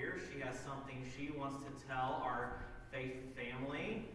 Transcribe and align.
here. 0.00 0.16
She 0.32 0.40
has 0.40 0.58
something 0.58 1.04
she 1.16 1.30
wants 1.38 1.58
to 1.58 1.86
tell 1.86 2.22
our 2.24 2.62
faith 2.90 3.16
family. 3.36 4.08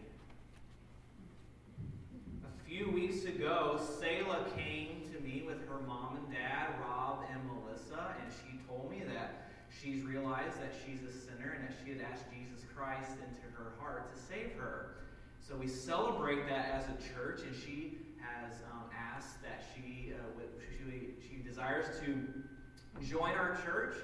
A 2.44 2.68
few 2.68 2.90
weeks 2.90 3.24
ago, 3.24 3.78
Selah 4.00 4.46
came 4.56 5.02
to 5.12 5.22
me 5.22 5.44
with 5.46 5.68
her 5.68 5.78
mom 5.86 6.16
and 6.16 6.34
dad, 6.34 6.74
Rob 6.80 7.24
and 7.30 7.40
Melissa, 7.46 8.16
and 8.20 8.32
she 8.42 8.58
told 8.66 8.90
me 8.90 9.02
that 9.14 9.48
she's 9.70 10.02
realized 10.02 10.60
that 10.60 10.74
she's 10.84 11.02
a 11.02 11.12
sinner 11.12 11.54
and 11.56 11.68
that 11.68 11.74
she 11.84 11.92
had 11.92 12.00
asked 12.00 12.24
Jesus 12.32 12.64
Christ 12.74 13.12
into 13.12 13.46
her 13.56 13.70
heart 13.78 14.12
to 14.12 14.20
save 14.20 14.54
her. 14.58 14.96
So 15.40 15.54
we 15.54 15.68
celebrate 15.68 16.48
that 16.48 16.74
as 16.74 16.84
a 16.86 17.14
church, 17.14 17.42
and 17.46 17.54
she 17.54 17.98
has 18.18 18.54
um, 18.72 18.90
asked 18.92 19.40
that 19.42 19.62
she, 19.72 20.12
uh, 20.12 20.42
she, 20.68 21.14
she 21.28 21.42
desires 21.48 21.86
to 22.04 23.06
join 23.06 23.32
our 23.32 23.56
church 23.64 23.94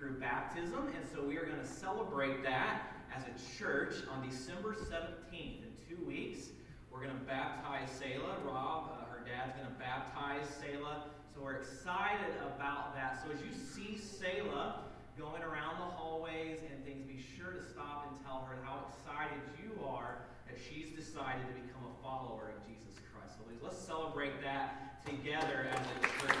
through 0.00 0.18
baptism, 0.18 0.88
and 0.96 1.04
so 1.12 1.22
we 1.22 1.36
are 1.36 1.44
going 1.44 1.60
to 1.60 1.66
celebrate 1.66 2.42
that 2.42 2.88
as 3.14 3.22
a 3.28 3.58
church 3.58 3.96
on 4.10 4.26
December 4.26 4.72
17th. 4.72 5.60
In 5.60 5.72
two 5.86 6.02
weeks, 6.06 6.48
we're 6.90 7.04
going 7.04 7.12
to 7.12 7.26
baptize 7.26 7.90
Selah. 7.90 8.38
Rob, 8.46 8.96
uh, 8.96 9.04
her 9.12 9.20
dad's 9.28 9.52
going 9.60 9.68
to 9.68 9.78
baptize 9.78 10.48
Selah. 10.56 11.04
So 11.34 11.42
we're 11.42 11.56
excited 11.56 12.32
about 12.40 12.94
that. 12.94 13.20
So 13.22 13.30
as 13.30 13.44
you 13.44 13.52
see 13.52 14.00
Selah 14.00 14.84
going 15.18 15.42
around 15.42 15.76
the 15.76 15.92
hallways 15.92 16.60
and 16.72 16.82
things, 16.82 17.04
be 17.04 17.20
sure 17.36 17.52
to 17.52 17.62
stop 17.68 18.08
and 18.08 18.16
tell 18.24 18.48
her 18.48 18.56
how 18.64 18.86
excited 18.88 19.36
you 19.60 19.84
are 19.84 20.24
that 20.48 20.56
she's 20.56 20.96
decided 20.96 21.44
to 21.44 21.52
become 21.60 21.84
a 21.84 22.02
follower 22.02 22.54
of 22.56 22.66
Jesus 22.66 22.96
Christ. 23.12 23.36
So 23.36 23.44
please, 23.44 23.60
let's 23.62 23.76
celebrate 23.76 24.40
that 24.40 25.04
together 25.04 25.68
as 25.70 25.76
a 25.76 26.00
church. 26.24 26.40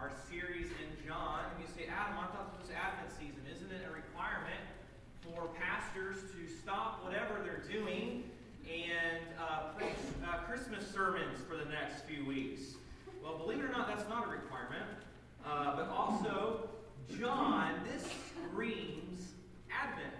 our 0.00 0.10
series 0.28 0.66
in 0.66 0.88
John. 1.06 1.40
And 1.50 1.64
you 1.64 1.68
say, 1.72 1.88
Adam, 1.88 2.18
I 2.18 2.26
thought 2.28 2.52
this 2.52 2.68
was 2.68 2.76
Advent 2.76 3.12
season. 3.16 3.42
Isn't 3.48 3.72
it 3.72 3.80
a 3.88 3.92
requirement 3.92 4.60
for 5.24 5.48
pastors 5.56 6.20
to 6.36 6.40
stop 6.46 7.02
whatever 7.04 7.40
they're 7.42 7.64
doing 7.64 8.24
and 8.68 9.24
uh, 9.40 9.72
preach 9.76 9.96
uh, 10.24 10.44
Christmas 10.44 10.84
sermons 10.92 11.40
for 11.48 11.56
the 11.56 11.64
next 11.64 12.04
few 12.04 12.26
weeks? 12.26 12.76
Well, 13.22 13.38
believe 13.38 13.58
it 13.60 13.64
or 13.64 13.72
not, 13.72 13.88
that's 13.88 14.08
not 14.08 14.26
a 14.26 14.30
requirement. 14.30 14.84
Uh, 15.44 15.76
but 15.76 15.88
also, 15.88 16.68
John, 17.18 17.80
this 17.90 18.04
screams 18.50 19.32
Advent. 19.72 20.12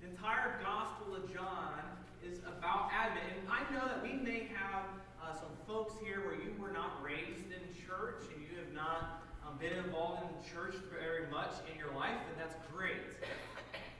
The 0.00 0.08
entire 0.08 0.60
Gospel 0.62 1.16
of 1.16 1.32
John 1.32 1.80
is 2.24 2.38
about 2.40 2.90
Advent. 2.92 3.26
And 3.40 3.48
I 3.52 3.60
know 3.74 3.86
that 3.86 4.02
we 4.02 4.14
may 4.14 4.48
have 4.56 4.84
uh, 5.24 5.32
some 5.32 5.52
folks 5.66 5.94
here 6.04 6.20
where 6.26 6.36
you 6.36 6.52
were 6.60 6.72
not 6.72 7.00
raised 7.02 7.48
in 7.48 7.62
church 7.72 8.28
and 8.28 8.42
you 8.44 8.52
have 8.60 8.72
not 8.74 9.24
um, 9.46 9.56
been 9.56 9.72
involved 9.72 10.20
in 10.22 10.28
the 10.36 10.44
church 10.44 10.76
very 10.92 11.24
much 11.30 11.52
in 11.72 11.78
your 11.78 11.92
life, 11.96 12.20
and 12.28 12.36
that's 12.36 12.56
great. 12.72 13.00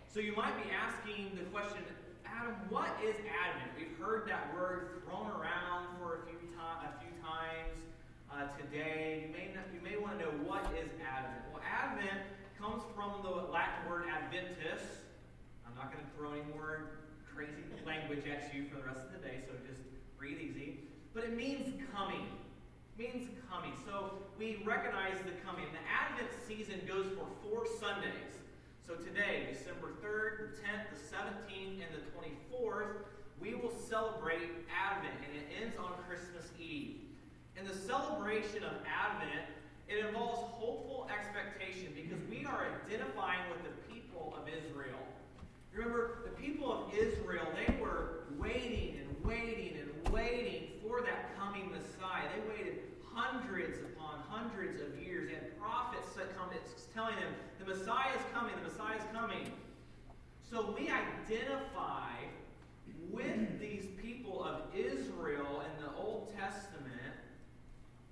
So 0.08 0.20
you 0.20 0.36
might 0.36 0.54
be 0.62 0.68
asking 0.70 1.32
the 1.36 1.44
question, 1.48 1.80
Adam, 2.28 2.54
what 2.68 2.92
is 3.00 3.16
Advent? 3.24 3.72
We've 3.78 3.96
heard 3.96 4.28
that 4.28 4.52
word 4.54 5.00
thrown 5.04 5.32
around 5.32 5.96
for 5.98 6.20
a 6.20 6.26
few, 6.28 6.36
to- 6.36 6.84
a 6.84 6.92
few 7.00 7.12
times 7.24 7.76
uh, 8.28 8.52
today. 8.60 9.26
You 9.26 9.32
may, 9.32 9.48
not, 9.54 9.64
you 9.72 9.80
may 9.80 9.96
want 9.96 10.18
to 10.20 10.26
know 10.28 10.32
what 10.44 10.68
is 10.76 10.92
Advent. 11.00 11.48
Well, 11.52 11.64
Advent 11.64 12.20
comes 12.60 12.82
from 12.94 13.24
the 13.24 13.48
Latin 13.48 13.88
word 13.88 14.04
adventus. 14.12 15.00
I'm 15.64 15.74
not 15.74 15.92
going 15.92 16.04
to 16.04 16.10
throw 16.16 16.32
any 16.36 16.46
more 16.52 17.00
crazy 17.32 17.64
language 17.86 18.24
at 18.28 18.52
you 18.54 18.68
for 18.68 18.76
the 18.76 18.84
rest 18.84 19.00
of 19.00 19.12
the 19.16 19.22
day, 19.26 19.40
so 19.46 19.52
just 19.66 19.80
breathe 20.18 20.38
easy. 20.38 20.83
But 21.14 21.24
it 21.24 21.36
means 21.36 21.72
coming. 21.94 22.26
It 22.98 23.14
means 23.14 23.28
coming. 23.48 23.72
So 23.86 24.18
we 24.36 24.62
recognize 24.66 25.16
the 25.24 25.38
coming. 25.46 25.66
The 25.70 25.84
Advent 25.86 26.30
season 26.46 26.80
goes 26.88 27.06
for 27.14 27.26
four 27.40 27.66
Sundays. 27.78 28.34
So 28.86 28.94
today, 28.94 29.46
December 29.50 29.94
3rd, 30.02 30.50
the 30.50 30.60
10th, 30.60 30.90
the 30.92 31.00
17th, 31.16 31.80
and 31.80 31.90
the 31.94 32.04
24th, 32.12 33.06
we 33.40 33.54
will 33.54 33.72
celebrate 33.72 34.50
Advent, 34.68 35.14
and 35.24 35.36
it 35.36 35.46
ends 35.62 35.76
on 35.78 35.92
Christmas 36.06 36.50
Eve. 36.60 36.96
And 37.56 37.66
the 37.66 37.74
celebration 37.74 38.64
of 38.64 38.72
Advent, 38.84 39.46
it 39.88 40.04
involves 40.04 40.40
hopeful 40.58 41.08
expectation 41.08 41.94
because 41.94 42.18
we 42.28 42.44
are 42.44 42.66
identifying 42.84 43.40
with 43.50 43.62
the 43.62 43.94
people 43.94 44.36
of 44.36 44.48
Israel. 44.48 44.98
Remember, 45.72 46.18
the 46.24 46.42
people 46.42 46.70
of 46.72 46.94
Israel, 46.94 47.46
they 47.54 47.72
were 47.80 48.24
waiting 48.38 49.00
and 49.00 49.24
waiting 49.24 49.78
and 49.80 50.12
waiting 50.12 50.68
for 50.86 51.00
that 51.00 51.36
coming 51.38 51.70
Messiah. 51.72 52.28
They 52.36 52.48
waited 52.48 52.78
hundreds 53.14 53.78
upon 53.78 54.20
hundreds 54.28 54.80
of 54.80 55.00
years, 55.02 55.30
and 55.32 55.58
prophets 55.58 56.08
come 56.36 56.50
telling 56.94 57.16
them, 57.16 57.34
the 57.64 57.74
Messiah 57.74 58.10
is 58.14 58.22
coming, 58.32 58.54
the 58.62 58.68
Messiah 58.68 58.96
is 58.96 59.04
coming. 59.12 59.50
So 60.50 60.74
we 60.78 60.90
identify 60.90 62.12
with 63.10 63.60
these 63.60 63.86
people 64.02 64.44
of 64.44 64.62
Israel 64.74 65.62
in 65.62 65.84
the 65.84 65.90
Old 65.96 66.32
Testament 66.36 66.90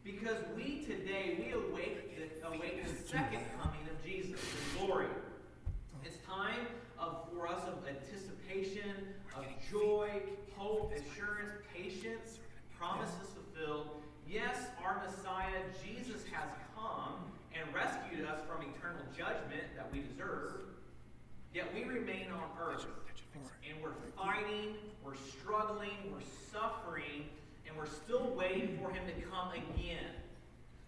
because 0.04 0.37
we 0.56 0.84
today, 0.84 1.38
we 1.38 1.52
await 1.52 2.16
the, 2.16 2.49
await 2.49 2.84
the 2.84 2.94
second 3.08 3.40
coming 3.60 3.81
of 3.90 4.04
Jesus 4.04 4.40
in 4.40 4.87
glory. 4.87 5.06
It's 6.04 6.16
time 6.26 6.66
of, 6.99 7.28
for 7.32 7.46
us 7.46 7.62
of 7.69 7.87
anticipation, 7.87 8.90
of 9.37 9.44
joy, 9.70 10.22
hope, 10.56 10.93
assurance, 10.93 11.52
patience, 11.75 12.38
promises 12.76 13.28
fulfilled. 13.34 13.88
Yes, 14.28 14.58
our 14.82 15.04
Messiah, 15.04 15.62
Jesus, 15.84 16.22
has 16.32 16.49
come 16.75 17.32
and 17.54 17.75
rescued 17.75 18.26
us 18.26 18.40
from 18.49 18.62
eternal 18.62 19.04
judgment 19.16 19.64
that 19.76 19.90
we 19.93 20.00
deserve. 20.00 20.62
Yet 21.54 21.72
we 21.75 21.84
remain 21.84 22.26
on 22.32 22.49
earth. 22.60 22.87
And 23.34 23.82
we're 23.82 23.96
fighting, 24.16 24.76
we're 25.04 25.16
struggling, 25.16 25.96
we're 26.12 26.26
suffering 26.52 27.25
and 27.66 27.76
we're 27.76 27.87
still 27.87 28.34
waiting 28.37 28.78
for 28.78 28.90
him 28.90 29.04
to 29.06 29.26
come 29.26 29.49
again. 29.52 30.12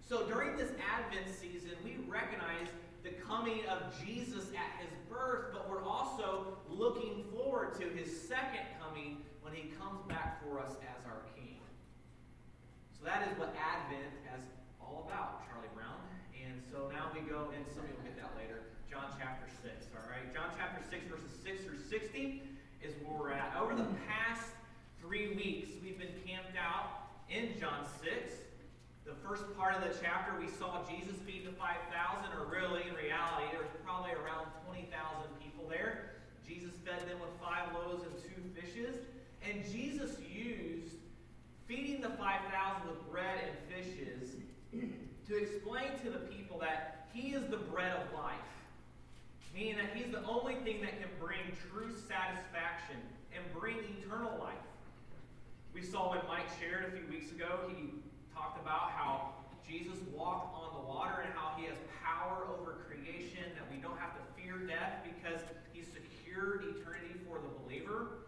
So 0.06 0.26
during 0.26 0.56
this 0.56 0.70
Advent 0.92 1.34
season, 1.34 1.72
we 1.82 1.96
recognize 2.06 2.68
the 3.02 3.10
coming 3.10 3.60
of 3.66 3.94
Jesus 4.04 4.50
at 4.52 4.80
his 4.80 4.90
birth, 5.08 5.46
but 5.52 5.68
we're 5.68 5.82
also 5.82 6.58
looking 6.68 7.24
forward 7.34 7.78
to 7.80 7.88
his 7.88 8.28
second 8.28 8.66
coming 8.80 9.18
when 9.40 9.54
he 9.54 9.68
comes 9.80 10.00
back 10.08 10.42
for 10.42 10.60
us 10.60 10.72
as 10.82 11.04
our 11.06 11.22
King. 11.34 11.56
So 12.98 13.04
that 13.04 13.28
is 13.30 13.38
what 13.38 13.54
Advent 13.56 14.12
is 14.36 14.44
all 14.80 15.06
about, 15.08 15.44
Charlie 15.48 15.68
Brown. 15.74 16.00
And 16.44 16.60
so 16.70 16.92
now 16.92 17.08
we 17.16 17.24
go, 17.24 17.48
and 17.56 17.64
some 17.72 17.84
of 17.84 17.90
you 17.90 17.96
will 17.96 18.04
get 18.04 18.20
that 18.20 18.32
later, 18.36 18.60
John 18.90 19.08
chapter 19.16 19.48
6, 19.64 19.72
all 19.96 20.04
right? 20.12 20.28
John 20.32 20.52
chapter 20.56 20.84
6, 20.92 21.08
verses 21.08 21.32
6 21.40 21.64
through 21.64 21.80
60 21.88 22.42
is 22.84 22.92
where 23.00 23.16
we're 23.16 23.32
at. 23.32 23.56
Over 23.56 23.74
the 23.74 23.88
past 24.04 24.44
three 25.00 25.32
weeks, 25.32 25.72
we've 25.80 25.98
been 25.98 26.14
camped 26.26 26.56
out 26.60 27.08
in 27.32 27.56
John 27.56 27.88
6. 28.04 28.12
The 29.08 29.16
first 29.24 29.44
part 29.56 29.74
of 29.74 29.82
the 29.84 29.92
chapter, 30.00 30.36
we 30.36 30.48
saw 30.48 30.84
Jesus 30.84 31.16
feed 31.24 31.48
the 31.48 31.56
5,000, 31.56 31.88
or 32.36 32.48
really, 32.48 32.84
in 32.88 32.94
reality, 32.96 33.48
there 33.52 33.64
was 33.64 33.72
probably 33.84 34.12
around 34.12 34.48
20,000 34.68 34.92
people 35.40 35.64
there. 35.68 36.20
Jesus 36.44 36.72
fed 36.84 37.08
them 37.08 37.20
with 37.20 37.32
five 37.40 37.72
loaves 37.72 38.04
and 38.04 38.16
two 38.20 38.40
fishes. 38.52 38.96
And 39.40 39.64
Jesus 39.72 40.16
used 40.20 40.96
feeding 41.68 42.00
the 42.00 42.10
5,000 42.10 42.88
with 42.88 43.00
bread 43.10 43.40
and 43.48 43.56
fishes 43.68 44.36
to 45.28 45.36
explain 45.36 45.98
to 46.04 46.10
the 46.10 46.18
people 46.18 46.58
that 46.58 47.08
He 47.12 47.34
is 47.34 47.46
the 47.50 47.56
bread 47.56 47.92
of 47.92 48.12
life. 48.14 48.34
Meaning 49.54 49.76
that 49.76 49.94
He's 49.94 50.12
the 50.12 50.24
only 50.24 50.54
thing 50.56 50.80
that 50.82 51.00
can 51.00 51.10
bring 51.20 51.40
true 51.70 51.90
satisfaction 52.08 52.96
and 53.34 53.42
bring 53.58 53.76
eternal 53.98 54.36
life. 54.38 54.54
We 55.74 55.82
saw 55.82 56.10
when 56.10 56.22
Mike 56.28 56.46
shared 56.60 56.86
a 56.86 56.90
few 56.94 57.02
weeks 57.10 57.32
ago, 57.32 57.66
he 57.66 57.90
talked 58.30 58.62
about 58.62 58.94
how 58.94 59.34
Jesus 59.66 59.98
walked 60.14 60.54
on 60.54 60.70
the 60.78 60.86
water 60.86 61.26
and 61.26 61.34
how 61.34 61.58
he 61.58 61.66
has 61.66 61.74
power 61.98 62.46
over 62.46 62.86
creation, 62.86 63.42
that 63.58 63.66
we 63.66 63.82
don't 63.82 63.98
have 63.98 64.14
to 64.14 64.22
fear 64.38 64.54
death 64.70 65.02
because 65.02 65.42
he 65.72 65.82
secured 65.82 66.62
eternity 66.78 67.18
for 67.26 67.42
the 67.42 67.50
believer. 67.58 68.22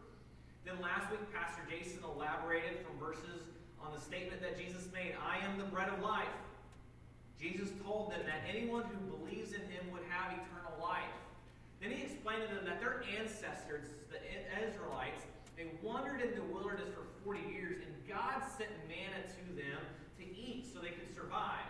Then 0.65 0.81
last 0.83 1.11
week, 1.11 1.23
Pastor 1.31 1.63
Jason 1.71 2.03
elaborated 2.03 2.83
from 2.83 2.99
verses 2.99 3.47
on 3.79 3.95
the 3.95 4.01
statement 4.01 4.43
that 4.43 4.59
Jesus 4.59 4.91
made 4.93 5.15
I 5.23 5.39
am 5.47 5.57
the 5.59 5.71
bread 5.71 5.89
of 5.89 6.03
life. 6.03 6.35
Jesus 7.41 7.69
told 7.85 8.13
them 8.13 8.21
that 8.25 8.49
anyone 8.49 8.85
who 8.89 8.99
believes 9.17 9.53
in 9.53 9.61
him 9.69 9.93
would 9.93 10.05
have 10.09 10.33
eternal 10.33 10.73
life. 10.81 11.13
Then 11.81 11.93
he 11.93 12.03
explained 12.03 12.49
to 12.49 12.55
them 12.57 12.65
that 12.65 12.81
their 12.81 13.05
ancestors, 13.21 13.93
the 14.09 14.19
Israelites, 14.57 15.23
they 15.57 15.69
wandered 15.81 16.21
in 16.21 16.33
the 16.37 16.45
wilderness 16.49 16.89
for 16.93 17.05
40 17.25 17.41
years, 17.53 17.81
and 17.85 17.93
God 18.09 18.41
sent 18.57 18.73
manna 18.89 19.25
to 19.25 19.45
them 19.57 19.81
to 20.21 20.25
eat 20.25 20.69
so 20.73 20.81
they 20.81 20.93
could 20.97 21.13
survive. 21.13 21.69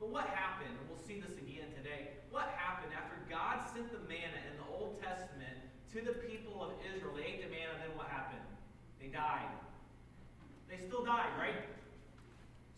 But 0.00 0.08
what 0.08 0.26
happened, 0.32 0.72
and 0.72 0.84
we'll 0.88 1.00
see 1.00 1.20
this 1.20 1.36
again 1.36 1.68
today, 1.76 2.16
what 2.32 2.48
happened 2.56 2.92
after 2.96 3.16
God 3.28 3.64
sent 3.68 3.92
the 3.92 4.00
manna 4.08 4.40
in 4.48 4.56
the 4.56 4.68
Old 4.72 5.00
Testament 5.00 5.56
to 5.92 6.00
the 6.00 6.16
people 6.24 6.64
of 6.64 6.72
Israel? 6.84 7.12
They 7.16 7.36
ate 7.36 7.40
the 7.44 7.52
manna, 7.52 7.76
then 7.80 7.92
what 7.96 8.08
happened? 8.08 8.44
They 9.00 9.08
died. 9.08 9.52
They 10.68 10.80
still 10.80 11.04
died, 11.04 11.32
right? 11.36 11.60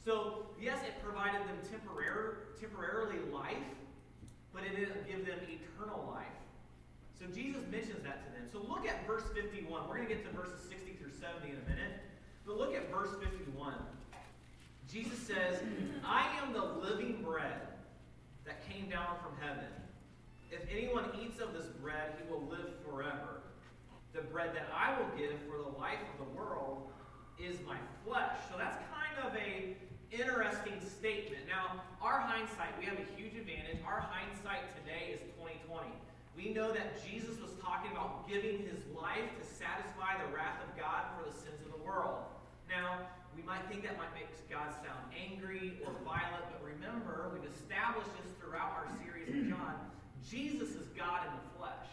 So, 0.04 0.46
yes, 0.60 0.78
it 0.86 1.02
provided 1.02 1.40
them 1.48 1.56
temporary, 1.70 2.36
temporarily 2.60 3.18
life, 3.32 3.56
but 4.52 4.62
it 4.62 4.76
didn't 4.76 5.06
give 5.08 5.26
them 5.26 5.38
eternal 5.48 6.12
life. 6.12 6.26
So 7.18 7.24
Jesus 7.26 7.62
mentions 7.70 8.02
that 8.02 8.26
to 8.26 8.32
them. 8.32 8.46
So 8.52 8.58
look 8.58 8.86
at 8.86 9.06
verse 9.06 9.24
51. 9.34 9.88
We're 9.88 9.96
going 9.96 10.08
to 10.08 10.14
get 10.14 10.24
to 10.28 10.36
verses 10.36 10.60
60 10.68 10.92
through 11.00 11.12
70 11.12 11.50
in 11.50 11.56
a 11.56 11.68
minute. 11.68 12.04
But 12.44 12.58
look 12.58 12.74
at 12.74 12.90
verse 12.92 13.10
51. 13.18 13.74
Jesus 14.90 15.18
says, 15.18 15.62
I 16.04 16.28
am 16.42 16.52
the 16.52 16.62
living 16.62 17.22
bread 17.22 17.60
that 18.44 18.68
came 18.68 18.90
down 18.90 19.16
from 19.22 19.32
heaven. 19.40 19.70
If 20.50 20.60
anyone 20.70 21.06
eats 21.22 21.40
of 21.40 21.54
this 21.54 21.66
bread, 21.80 22.12
he 22.20 22.30
will 22.30 22.42
live 22.42 22.68
forever. 22.86 23.40
The 24.12 24.20
bread 24.20 24.50
that 24.54 24.68
I 24.76 24.98
will 24.98 25.08
give 25.16 25.32
for 25.48 25.56
the 25.56 25.78
life 25.78 25.98
of 26.12 26.26
the 26.26 26.32
world 26.38 26.90
is 27.38 27.56
my 27.66 27.78
flesh. 28.06 28.36
So 28.50 28.58
that's 28.58 28.76
kind 28.92 29.26
of 29.26 29.34
a 29.34 29.74
interesting 30.14 30.78
statement. 30.78 31.42
Now, 31.50 31.82
our 31.98 32.22
hindsight, 32.22 32.78
we 32.78 32.86
have 32.86 32.98
a 32.98 33.08
huge 33.18 33.34
advantage. 33.34 33.82
Our 33.82 34.06
hindsight 34.06 34.70
today 34.78 35.18
is 35.18 35.20
2020. 35.34 35.90
We 36.38 36.54
know 36.54 36.70
that 36.70 37.02
Jesus 37.02 37.38
was 37.42 37.54
talking 37.58 37.90
about 37.90 38.26
giving 38.30 38.62
his 38.62 38.78
life 38.94 39.26
to 39.38 39.42
satisfy 39.42 40.18
the 40.22 40.30
wrath 40.30 40.62
of 40.62 40.70
God 40.78 41.10
for 41.14 41.26
the 41.26 41.34
sins 41.34 41.58
of 41.66 41.74
the 41.74 41.82
world. 41.82 42.26
Now, 42.70 43.06
we 43.34 43.42
might 43.42 43.66
think 43.66 43.82
that 43.82 43.98
might 43.98 44.14
make 44.14 44.30
God 44.54 44.70
sound 44.86 45.02
angry 45.10 45.82
or 45.84 45.90
violent, 46.04 46.46
but 46.46 46.62
remember, 46.62 47.34
we've 47.34 47.50
established 47.50 48.10
this 48.22 48.30
throughout 48.38 48.70
our 48.70 48.86
series 49.02 49.34
in 49.34 49.50
John. 49.50 49.74
Jesus 50.22 50.70
is 50.70 50.86
God 50.96 51.26
in 51.26 51.32
the 51.34 51.58
flesh. 51.58 51.90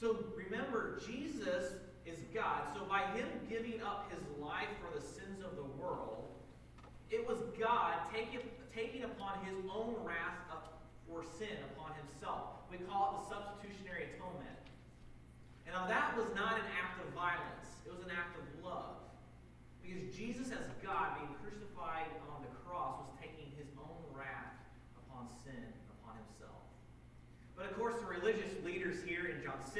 So 0.00 0.24
remember, 0.36 1.00
Jesus 1.04 1.84
is 2.06 2.18
God. 2.32 2.62
So 2.72 2.84
by 2.88 3.04
him 3.12 3.28
giving 3.50 3.82
up 3.82 4.10
his 4.10 4.20
life 4.40 4.72
for 4.80 4.96
the 4.98 5.04
sins 5.04 5.44
of 5.44 5.56
the 5.56 5.68
world, 5.76 6.27
God 7.58 8.06
taking, 8.14 8.40
taking 8.74 9.02
upon 9.02 9.44
his 9.44 9.58
own 9.66 9.98
wrath 10.06 10.38
for 11.08 11.24
sin 11.24 11.58
upon 11.74 11.96
himself. 11.98 12.62
We 12.70 12.78
call 12.84 13.10
it 13.10 13.12
the 13.18 13.24
substitutionary 13.34 14.14
atonement. 14.14 14.60
And 15.66 15.74
now 15.74 15.88
that 15.88 16.14
was 16.14 16.28
not 16.36 16.60
an 16.60 16.68
act 16.76 17.00
of 17.00 17.08
violence, 17.16 17.82
it 17.82 17.90
was 17.90 18.04
an 18.04 18.14
act 18.14 18.36
of 18.36 18.44
love. 18.62 19.02
Because 19.82 20.14
Jesus, 20.14 20.52
as 20.52 20.68
God, 20.84 21.16
being 21.16 21.32
crucified 21.40 22.12
on 22.28 22.44
the 22.44 22.52
cross, 22.62 23.08
was 23.08 23.12
taking 23.16 23.48
his 23.56 23.66
own 23.80 23.98
wrath 24.12 24.54
upon 25.00 25.26
sin, 25.42 25.64
upon 25.98 26.20
himself. 26.28 26.60
But 27.56 27.72
of 27.72 27.80
course, 27.80 27.96
the 27.98 28.06
religious 28.06 28.52
leaders 28.62 29.00
here 29.02 29.32
in 29.32 29.40
John 29.40 29.58
6 29.64 29.74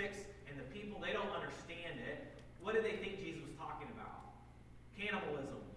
and 0.48 0.56
the 0.56 0.66
people, 0.72 0.96
they 0.98 1.12
don't 1.12 1.30
understand 1.30 2.00
it. 2.02 2.40
What 2.64 2.74
do 2.74 2.80
they 2.80 2.96
think 2.98 3.20
Jesus 3.20 3.44
was 3.44 3.54
talking 3.60 3.86
about? 3.92 4.32
Cannibalism. 4.96 5.67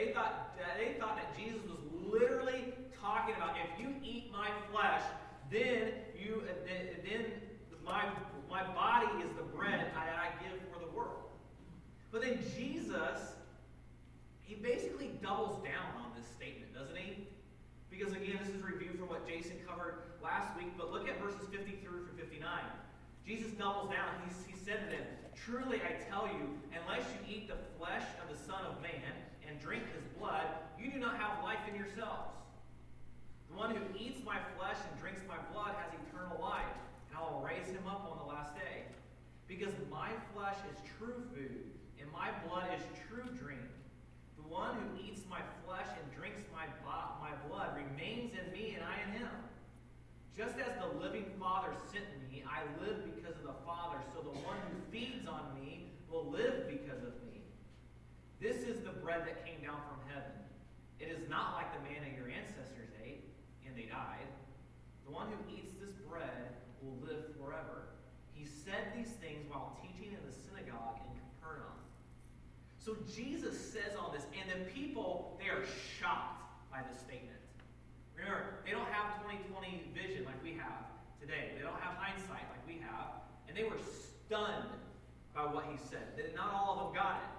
They 0.00 0.12
thought, 0.12 0.56
they 0.78 0.94
thought 0.98 1.16
that 1.16 1.36
Jesus 1.36 1.60
was 1.68 1.76
literally 2.10 2.72
talking 3.02 3.34
about 3.34 3.54
if 3.60 3.78
you 3.78 3.94
eat 4.02 4.32
my 4.32 4.48
flesh, 4.72 5.02
then 5.52 5.92
you 6.18 6.42
then 7.04 7.26
my 7.84 8.08
my 8.48 8.62
body 8.72 9.12
is 9.22 9.28
the 9.36 9.42
bread 9.42 9.92
I, 9.94 10.08
I 10.08 10.42
give 10.42 10.56
for 10.72 10.80
the 10.80 10.90
world. 10.90 11.28
But 12.10 12.22
then 12.22 12.38
Jesus, 12.56 13.36
he 14.40 14.54
basically 14.54 15.10
doubles 15.22 15.62
down 15.62 15.92
on 16.00 16.12
this 16.16 16.26
statement, 16.34 16.72
doesn't 16.72 16.96
he? 16.96 17.28
Because 17.90 18.14
again, 18.14 18.38
this 18.42 18.54
is 18.54 18.62
review 18.62 18.96
from 18.96 19.10
what 19.10 19.28
Jason 19.28 19.56
covered 19.68 20.16
last 20.24 20.56
week, 20.56 20.72
but 20.78 20.90
look 20.90 21.10
at 21.10 21.20
verses 21.20 21.46
50 21.52 21.76
through 21.84 22.08
59. 22.16 22.48
Jesus 23.26 23.52
doubles 23.52 23.90
down. 23.90 24.08
He, 24.24 24.52
he 24.52 24.56
said 24.56 24.80
to 24.80 24.96
them, 24.96 25.04
Truly 25.36 25.82
I 25.84 26.00
tell 26.08 26.26
you, 26.26 26.56
unless 26.72 27.04
you 27.12 27.36
eat 27.36 27.48
the 27.48 27.60
flesh 27.76 28.04
of 28.24 28.34
the 28.34 28.42
Son 28.42 28.64
of 28.64 28.80
Man 28.80 29.12
and 29.50 29.58
drink 29.60 29.82
his 29.90 30.06
blood, 30.14 30.46
you 30.78 30.90
do 30.90 30.98
not 30.98 31.18
have 31.18 31.42
life 31.42 31.58
in 31.66 31.74
yourselves. 31.74 32.30
The 33.50 33.58
one 33.58 33.74
who 33.74 33.82
eats 33.98 34.22
my 34.22 34.38
flesh 34.54 34.78
and 34.78 34.94
drinks 35.02 35.20
my 35.26 35.42
blood 35.50 35.74
has 35.74 35.90
eternal 36.06 36.38
life, 36.38 36.70
and 37.10 37.18
I 37.18 37.20
will 37.26 37.42
raise 37.42 37.66
him 37.66 37.82
up 37.90 38.06
on 38.06 38.22
the 38.22 38.28
last 38.30 38.54
day. 38.54 38.86
Because 39.50 39.74
my 39.90 40.14
flesh 40.32 40.54
is 40.70 40.78
true 40.96 41.18
food, 41.34 41.66
and 41.98 42.06
my 42.14 42.30
blood 42.46 42.70
is 42.78 42.82
true 43.10 43.26
drink. 43.34 43.66
The 44.38 44.46
one 44.46 44.78
who 44.78 45.02
eats 45.02 45.26
my 45.26 45.42
flesh 45.66 45.90
and 45.90 46.06
drinks 46.14 46.46
my, 46.54 46.70
my 47.18 47.34
blood 47.50 47.74
remains 47.74 48.30
in 48.38 48.46
me, 48.54 48.78
and 48.78 48.86
I 48.86 48.94
in 49.10 49.18
him. 49.18 49.34
Just 50.36 50.54
as 50.62 50.72
the 50.78 50.94
living 51.02 51.26
Father 51.38 51.74
sent 51.90 52.06
me, 52.30 52.44
I 52.46 52.62
live 52.78 53.02
because 53.14 53.34
of 53.42 53.50
the 53.50 53.58
Father, 53.66 53.98
so 54.14 54.22
the 54.22 54.38
one 54.46 54.56
who 54.70 54.78
feeds 54.94 55.26
on 55.26 55.42
me 55.58 55.90
will 56.08 56.30
live 56.30 56.70
because 56.70 57.02
of 57.02 57.18
me. 57.26 57.42
This 58.40 58.64
is 58.64 58.80
the 58.80 58.96
bread 59.04 59.28
that 59.28 59.44
came 59.44 59.60
down 59.60 59.76
from 59.84 60.00
heaven. 60.08 60.32
It 60.96 61.12
is 61.12 61.28
not 61.28 61.60
like 61.60 61.68
the 61.76 61.84
manna 61.84 62.08
your 62.16 62.32
ancestors 62.32 62.88
ate, 63.04 63.28
and 63.66 63.76
they 63.76 63.84
died. 63.84 64.24
The 65.04 65.12
one 65.12 65.28
who 65.28 65.40
eats 65.52 65.76
this 65.76 65.92
bread 66.08 66.56
will 66.80 66.96
live 67.04 67.36
forever. 67.36 67.92
He 68.32 68.48
said 68.48 68.96
these 68.96 69.12
things 69.20 69.44
while 69.52 69.76
teaching 69.84 70.16
in 70.16 70.22
the 70.24 70.32
synagogue 70.32 71.04
in 71.04 71.12
Capernaum. 71.20 71.76
So 72.80 72.96
Jesus 73.04 73.60
says 73.60 73.92
all 74.00 74.08
this, 74.08 74.24
and 74.32 74.48
the 74.48 74.64
people, 74.72 75.36
they 75.36 75.52
are 75.52 75.68
shocked 76.00 76.40
by 76.72 76.80
this 76.88 76.96
statement. 76.96 77.36
Remember, 78.16 78.64
they 78.64 78.72
don't 78.72 78.88
have 78.88 79.20
2020 79.24 79.92
vision 79.92 80.24
like 80.24 80.40
we 80.40 80.56
have 80.56 80.88
today. 81.20 81.52
They 81.56 81.64
don't 81.64 81.80
have 81.80 81.96
hindsight 82.00 82.44
like 82.52 82.64
we 82.64 82.80
have. 82.84 83.20
And 83.48 83.56
they 83.56 83.64
were 83.64 83.80
stunned 83.80 84.72
by 85.36 85.44
what 85.48 85.68
he 85.68 85.76
said. 85.76 86.16
That 86.16 86.36
not 86.36 86.52
all 86.52 86.72
of 86.72 86.78
them 86.88 86.96
got 86.96 87.20
it. 87.20 87.32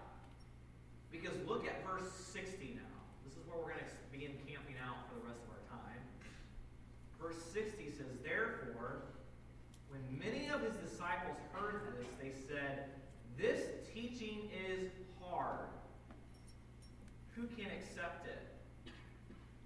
Because 1.11 1.37
look 1.51 1.67
at 1.67 1.83
verse 1.83 2.07
60 2.31 2.79
now. 2.79 2.95
This 3.27 3.35
is 3.35 3.43
where 3.43 3.59
we're 3.59 3.75
going 3.75 3.83
to 3.83 3.91
begin 4.07 4.39
camping 4.47 4.79
out 4.79 5.03
for 5.11 5.19
the 5.19 5.27
rest 5.27 5.43
of 5.43 5.51
our 5.51 5.63
time. 5.67 5.99
Verse 7.19 7.35
60 7.51 7.91
says, 7.91 8.07
Therefore, 8.23 9.03
when 9.91 9.99
many 10.15 10.47
of 10.47 10.63
his 10.63 10.79
disciples 10.79 11.35
heard 11.51 11.91
this, 11.99 12.07
they 12.23 12.31
said, 12.47 12.87
This 13.35 13.67
teaching 13.91 14.47
is 14.55 14.95
hard. 15.19 15.67
Who 17.35 17.51
can 17.59 17.67
accept 17.67 18.31
it? 18.31 18.47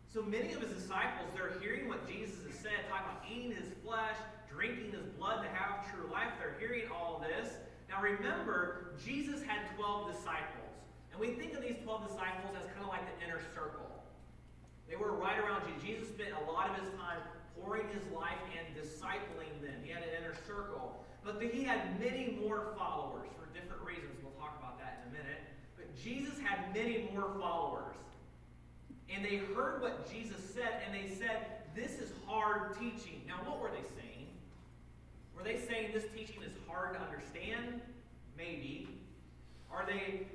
So 0.10 0.24
many 0.24 0.54
of 0.58 0.66
his 0.66 0.74
disciples, 0.74 1.30
they're 1.38 1.54
hearing 1.62 1.88
what 1.88 2.02
Jesus 2.10 2.42
has 2.50 2.58
said, 2.66 2.90
talking 2.90 3.06
about 3.06 3.22
eating 3.30 3.54
his 3.54 3.70
flesh, 3.86 4.18
drinking 4.50 4.90
his 4.90 5.06
blood 5.22 5.46
to 5.46 5.50
have 5.54 5.86
true 5.94 6.10
life. 6.10 6.34
They're 6.42 6.58
hearing 6.58 6.90
all 6.90 7.22
this. 7.22 7.54
Now 7.90 8.02
remember, 8.02 8.96
Jesus 9.06 9.44
had 9.44 9.70
12 9.78 10.18
disciples. 10.18 10.65
And 11.16 11.24
we 11.24 11.34
think 11.40 11.56
of 11.56 11.62
these 11.64 11.80
12 11.84 12.12
disciples 12.12 12.52
as 12.60 12.68
kind 12.76 12.84
of 12.84 12.92
like 12.92 13.08
the 13.08 13.24
inner 13.24 13.40
circle. 13.56 13.88
They 14.90 14.98
were 14.98 15.16
right 15.16 15.40
around 15.40 15.64
Jesus. 15.64 15.82
Jesus 15.82 16.08
spent 16.10 16.36
a 16.36 16.52
lot 16.52 16.70
of 16.70 16.76
his 16.84 16.92
time 17.00 17.24
pouring 17.56 17.88
his 17.88 18.04
life 18.12 18.42
and 18.52 18.68
discipling 18.76 19.56
them. 19.64 19.80
He 19.82 19.92
had 19.92 20.04
an 20.04 20.10
inner 20.20 20.36
circle. 20.46 21.06
But 21.24 21.42
he 21.42 21.64
had 21.64 22.00
many 22.00 22.38
more 22.44 22.76
followers 22.78 23.30
for 23.40 23.48
different 23.58 23.82
reasons. 23.82 24.12
We'll 24.22 24.36
talk 24.36 24.60
about 24.60 24.78
that 24.80 25.08
in 25.08 25.16
a 25.16 25.24
minute. 25.24 25.42
But 25.78 25.96
Jesus 25.96 26.38
had 26.38 26.74
many 26.76 27.10
more 27.14 27.32
followers. 27.40 27.96
And 29.10 29.24
they 29.24 29.38
heard 29.56 29.82
what 29.82 30.12
Jesus 30.12 30.44
said, 30.54 30.84
and 30.86 30.94
they 30.94 31.16
said, 31.16 31.64
This 31.76 31.94
is 31.94 32.12
hard 32.28 32.78
teaching. 32.78 33.22
Now, 33.26 33.40
what 33.46 33.60
were 33.62 33.70
they 33.70 33.88
saying? 34.02 34.28
Were 35.36 35.44
they 35.44 35.58
saying 35.58 35.92
this 35.94 36.06
teaching 36.14 36.44
is 36.44 36.52
hard 36.68 36.96
to 36.96 37.02
understand? 37.02 37.80
Maybe. 38.38 38.90
Are 39.72 39.86
they 39.88 40.28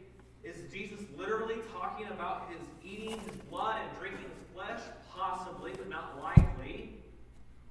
is 0.43 0.73
Jesus 0.73 1.01
literally 1.19 1.57
talking 1.79 2.07
about 2.09 2.49
his 2.51 2.61
eating 2.83 3.19
his 3.19 3.37
blood 3.51 3.77
and 3.83 3.99
drinking 3.99 4.25
his 4.25 4.55
flesh? 4.55 4.81
Possibly, 5.15 5.73
but 5.73 5.89
not 5.89 6.23
likely. 6.23 6.95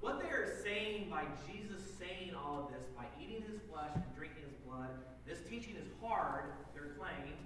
What 0.00 0.22
they 0.22 0.28
are 0.28 0.56
saying 0.62 1.10
by 1.10 1.24
Jesus 1.46 1.82
saying 1.98 2.32
all 2.34 2.64
of 2.64 2.72
this, 2.72 2.86
by 2.96 3.04
eating 3.20 3.42
his 3.42 3.60
flesh 3.70 3.90
and 3.94 4.04
drinking 4.16 4.44
his 4.48 4.54
blood, 4.66 4.88
this 5.26 5.38
teaching 5.48 5.74
is 5.76 5.88
hard, 6.02 6.44
they're 6.74 6.94
claiming. 6.96 7.36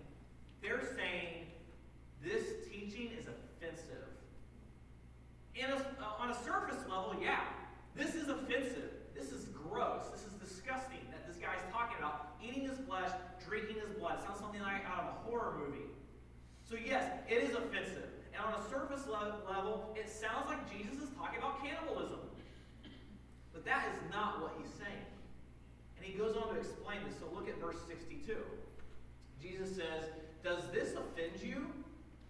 They're 0.62 0.94
saying 0.94 1.46
this 2.22 2.44
teaching 2.70 3.10
is 3.18 3.26
offensive. 3.26 4.08
And 5.60 5.72
on 6.20 6.30
a 6.30 6.44
surface 6.44 6.82
level, 6.88 7.14
yeah, 7.20 7.40
this 7.94 8.14
is 8.14 8.28
offensive. 8.28 8.90
This 9.14 9.30
is 9.32 9.46
gross. 9.46 10.06
This 10.12 10.22
is 10.22 10.32
disgusting 10.34 11.00
guy's 11.44 11.62
talking 11.70 12.00
about 12.00 12.34
eating 12.40 12.64
his 12.64 12.78
flesh, 12.88 13.12
drinking 13.44 13.76
his 13.76 13.92
blood. 14.00 14.18
It 14.18 14.24
sounds 14.24 14.40
something 14.40 14.60
like 14.60 14.84
out 14.88 15.04
of 15.04 15.08
a 15.12 15.16
horror 15.28 15.60
movie. 15.60 15.86
So, 16.64 16.76
yes, 16.80 17.04
it 17.28 17.44
is 17.44 17.54
offensive. 17.54 18.08
And 18.32 18.42
on 18.42 18.56
a 18.58 18.62
surface 18.68 19.06
level, 19.06 19.94
it 19.94 20.08
sounds 20.08 20.48
like 20.48 20.58
Jesus 20.72 21.04
is 21.04 21.10
talking 21.16 21.38
about 21.38 21.62
cannibalism. 21.62 22.18
But 23.52 23.64
that 23.64 23.86
is 23.92 23.98
not 24.10 24.42
what 24.42 24.56
he's 24.58 24.72
saying. 24.74 25.06
And 25.96 26.04
he 26.04 26.18
goes 26.18 26.34
on 26.36 26.52
to 26.52 26.58
explain 26.58 26.98
this. 27.06 27.14
So 27.20 27.30
look 27.32 27.48
at 27.48 27.60
verse 27.60 27.78
62. 27.86 28.36
Jesus 29.40 29.76
says, 29.76 30.10
Does 30.42 30.64
this 30.72 30.96
offend 30.98 31.38
you? 31.38 31.70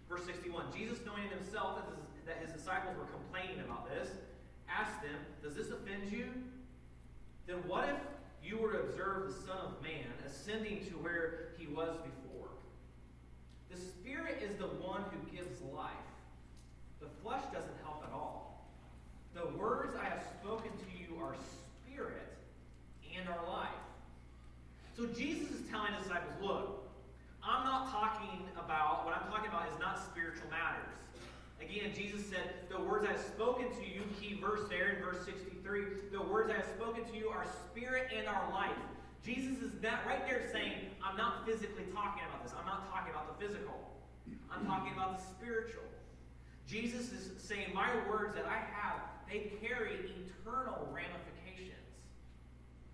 Verse 0.07 0.25
61. 0.25 0.65
Jesus, 0.77 0.99
knowing 1.05 1.27
himself 1.33 1.79
that 2.27 2.37
his 2.45 2.53
disciples 2.53 2.95
were 2.97 3.09
complaining 3.09 3.63
about 3.65 3.89
this, 3.89 4.09
asked 4.69 5.01
them, 5.01 5.17
Does 5.41 5.55
this 5.55 5.71
offend 5.71 6.11
you? 6.11 6.29
Then 7.47 7.57
what 7.65 7.89
if 7.89 7.97
you 8.45 8.57
were 8.57 8.71
to 8.73 8.79
observe 8.79 9.27
the 9.27 9.33
Son 9.33 9.57
of 9.57 9.81
Man 9.81 10.05
ascending 10.25 10.85
to 10.85 10.93
where 10.97 11.49
he 11.57 11.67
was 11.67 11.97
before? 11.97 12.49
The 13.71 13.77
Spirit 13.77 14.41
is 14.43 14.55
the 14.57 14.67
one 14.67 15.01
who 15.11 15.35
gives 15.35 15.61
life. 15.73 15.91
The 16.99 17.07
flesh 17.23 17.43
doesn't 17.53 17.77
help 17.83 18.03
at 18.07 18.13
all. 18.13 18.69
The 19.33 19.47
words 19.57 19.95
I 19.99 20.05
have 20.05 20.23
spoken 20.39 20.71
to 20.71 20.87
you 20.97 21.21
are 21.21 21.35
spirit 21.83 22.37
and 23.17 23.27
are 23.27 23.49
life. 23.49 23.67
So 24.95 25.07
Jesus 25.07 25.49
is 25.51 25.67
telling 25.69 25.93
his 25.93 26.03
disciples, 26.03 26.33
look, 26.41 26.87
I'm 27.43 27.65
not 27.65 27.91
talking 27.91 28.47
about, 28.55 29.05
what 29.05 29.13
I'm 29.15 29.29
talking 29.29 29.49
about 29.49 29.67
is 29.73 29.79
not 29.79 29.99
spiritual 29.99 30.49
matters. 30.49 30.87
Again, 31.61 31.91
Jesus 31.95 32.25
said, 32.25 32.67
The 32.69 32.79
words 32.79 33.05
I 33.07 33.13
have 33.13 33.21
spoken 33.21 33.65
to 33.65 33.85
you, 33.85 34.03
key 34.19 34.39
verse 34.39 34.67
there 34.69 34.89
in 34.89 35.03
verse 35.03 35.25
63, 35.25 36.11
the 36.11 36.21
words 36.21 36.51
I 36.51 36.57
have 36.57 36.69
spoken 36.75 37.05
to 37.05 37.17
you 37.17 37.29
are 37.29 37.45
spirit 37.71 38.11
and 38.15 38.27
are 38.27 38.51
life. 38.51 38.77
Jesus 39.25 39.57
is 39.63 39.71
that 39.81 40.05
right 40.05 40.25
there 40.27 40.47
saying, 40.51 40.93
I'm 41.03 41.17
not 41.17 41.45
physically 41.45 41.85
talking 41.93 42.21
about 42.29 42.43
this. 42.43 42.53
I'm 42.57 42.65
not 42.65 42.91
talking 42.91 43.11
about 43.11 43.39
the 43.39 43.45
physical. 43.45 43.73
I'm 44.51 44.65
talking 44.65 44.93
about 44.93 45.17
the 45.17 45.23
spiritual. 45.23 45.83
Jesus 46.67 47.11
is 47.11 47.31
saying, 47.41 47.73
My 47.73 47.89
words 48.09 48.35
that 48.35 48.45
I 48.45 48.57
have, 48.57 49.01
they 49.29 49.51
carry 49.61 49.93
eternal 49.93 50.87
ramifications. 50.91 51.71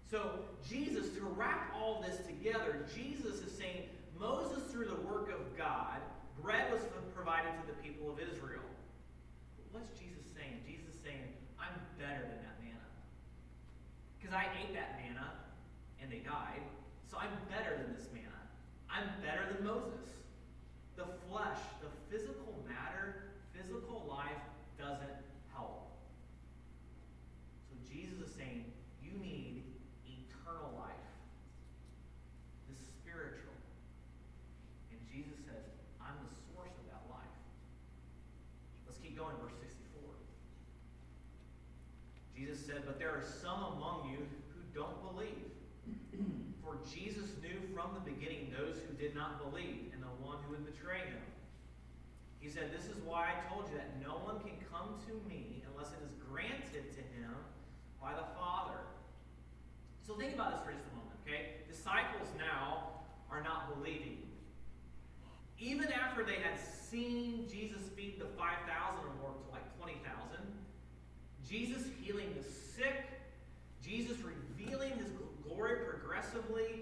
So, 0.10 0.40
Jesus, 0.68 1.10
to 1.16 1.24
wrap 1.24 1.74
all 1.76 2.04
this 2.06 2.18
together, 2.26 2.86
Jesus 2.96 3.42
is 3.42 3.58
saying, 3.58 3.84
Moses, 4.20 4.64
through 4.72 4.86
the 4.86 5.02
work 5.02 5.32
of 5.32 5.58
God, 5.58 6.00
bread 6.42 6.72
was 6.72 6.82
provided 7.16 7.52
to 7.62 7.66
the 7.68 7.78
people 7.82 8.10
of 8.10 8.20
Israel. 8.20 8.66
What's 9.72 9.92
Jesus 9.98 10.26
saying? 10.36 10.66
Jesus 10.68 10.96
is 10.96 11.00
saying, 11.02 11.24
I'm 11.56 11.78
better 11.98 12.26
than 12.28 12.42
that 12.44 12.58
manna. 12.60 12.90
Because 14.20 14.34
I 14.34 14.50
ate 14.60 14.74
that 14.74 15.00
manna 15.00 15.32
and 16.02 16.12
they 16.12 16.20
died, 16.20 16.66
so 17.10 17.18
I'm 17.18 17.32
better 17.48 17.78
than 17.78 17.94
this 17.96 18.10
manna. 18.14 18.42
I'm 18.90 19.08
better 19.24 19.54
than 19.54 19.64
Moses. 19.64 20.20
The 20.98 21.08
flesh, 21.30 21.60
the 21.80 21.92
physical 22.12 22.64
matter, 22.68 23.32
physical 23.56 24.06
life 24.10 24.44
doesn't 24.78 25.24
help. 25.54 25.88
So 27.70 27.76
Jesus 27.88 28.20
is 28.28 28.36
saying, 28.36 28.66
you 29.04 29.20
need 29.20 29.64
eternal 30.08 30.72
life. 30.76 31.08
The 32.72 32.76
spiritual. 32.76 33.56
And 34.92 35.00
Jesus 35.08 35.40
says, 35.44 35.68
I'm 36.00 36.16
the 36.24 36.36
source 36.52 36.72
of 36.76 36.86
that 36.92 37.04
life. 37.12 37.36
Let's 38.88 39.00
keep 39.00 39.18
going, 39.18 39.36
verse 39.44 39.56
64. 39.60 40.04
Jesus 42.36 42.60
said, 42.66 42.84
But 42.86 43.00
there 43.00 43.12
are 43.12 43.24
some 43.24 43.76
among 43.76 44.12
you 44.12 44.24
who 44.52 44.62
don't 44.76 45.00
believe. 45.04 45.52
For 46.64 46.78
Jesus 46.88 47.36
knew 47.42 47.60
from 47.76 47.92
the 47.96 48.04
beginning 48.06 48.54
those 48.56 48.78
who 48.88 48.94
did 48.96 49.11
not 49.22 49.38
believe 49.38 49.94
and 49.94 50.02
the 50.02 50.10
one 50.26 50.42
who 50.42 50.58
would 50.58 50.66
betray 50.66 51.06
him. 51.06 51.22
He 52.40 52.50
said, 52.50 52.74
This 52.74 52.90
is 52.90 52.98
why 53.06 53.30
I 53.30 53.54
told 53.54 53.70
you 53.70 53.78
that 53.78 54.02
no 54.02 54.18
one 54.26 54.42
can 54.42 54.58
come 54.74 54.98
to 55.06 55.14
me 55.30 55.62
unless 55.70 55.94
it 55.94 56.02
is 56.02 56.10
granted 56.26 56.90
to 56.98 57.04
him 57.14 57.30
by 58.02 58.18
the 58.18 58.26
Father. 58.34 58.82
So 60.02 60.18
think 60.18 60.34
about 60.34 60.58
this 60.58 60.66
for 60.66 60.74
just 60.74 60.90
a 60.90 60.96
moment, 60.98 61.14
okay? 61.22 61.62
Disciples 61.70 62.34
now 62.34 63.06
are 63.30 63.44
not 63.44 63.78
believing. 63.78 64.18
Even 65.60 65.94
after 65.94 66.26
they 66.26 66.42
had 66.42 66.58
seen 66.58 67.46
Jesus 67.48 67.86
feed 67.96 68.20
the 68.20 68.26
5,000 68.26 69.06
or 69.06 69.14
more 69.22 69.38
to 69.38 69.52
like 69.54 69.62
20,000, 69.78 70.02
Jesus 71.48 71.86
healing 72.02 72.34
the 72.36 72.44
sick, 72.44 73.06
Jesus 73.86 74.18
revealing 74.26 74.98
his 74.98 75.12
glory 75.46 75.86
progressively, 75.86 76.82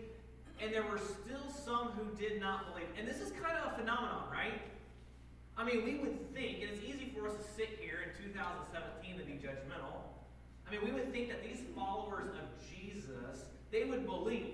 and 0.61 0.73
there 0.73 0.83
were 0.83 0.97
still 0.97 1.49
some 1.49 1.91
who 1.91 2.15
did 2.17 2.39
not 2.39 2.73
believe. 2.73 2.87
And 2.97 3.07
this 3.07 3.21
is 3.21 3.31
kind 3.31 3.57
of 3.57 3.73
a 3.73 3.75
phenomenon, 3.77 4.23
right? 4.31 4.61
I 5.57 5.63
mean, 5.63 5.83
we 5.83 5.95
would 5.95 6.33
think, 6.33 6.61
and 6.61 6.69
it's 6.69 6.83
easy 6.83 7.13
for 7.15 7.27
us 7.27 7.35
to 7.35 7.43
sit 7.43 7.79
here 7.79 7.99
in 8.03 8.23
2017 8.23 9.17
to 9.17 9.23
be 9.25 9.33
judgmental. 9.33 9.99
I 10.67 10.71
mean, 10.71 10.81
we 10.85 10.91
would 10.91 11.11
think 11.11 11.29
that 11.29 11.43
these 11.43 11.61
followers 11.75 12.29
of 12.29 12.45
Jesus, 12.69 13.45
they 13.71 13.83
would 13.85 14.05
believe, 14.05 14.53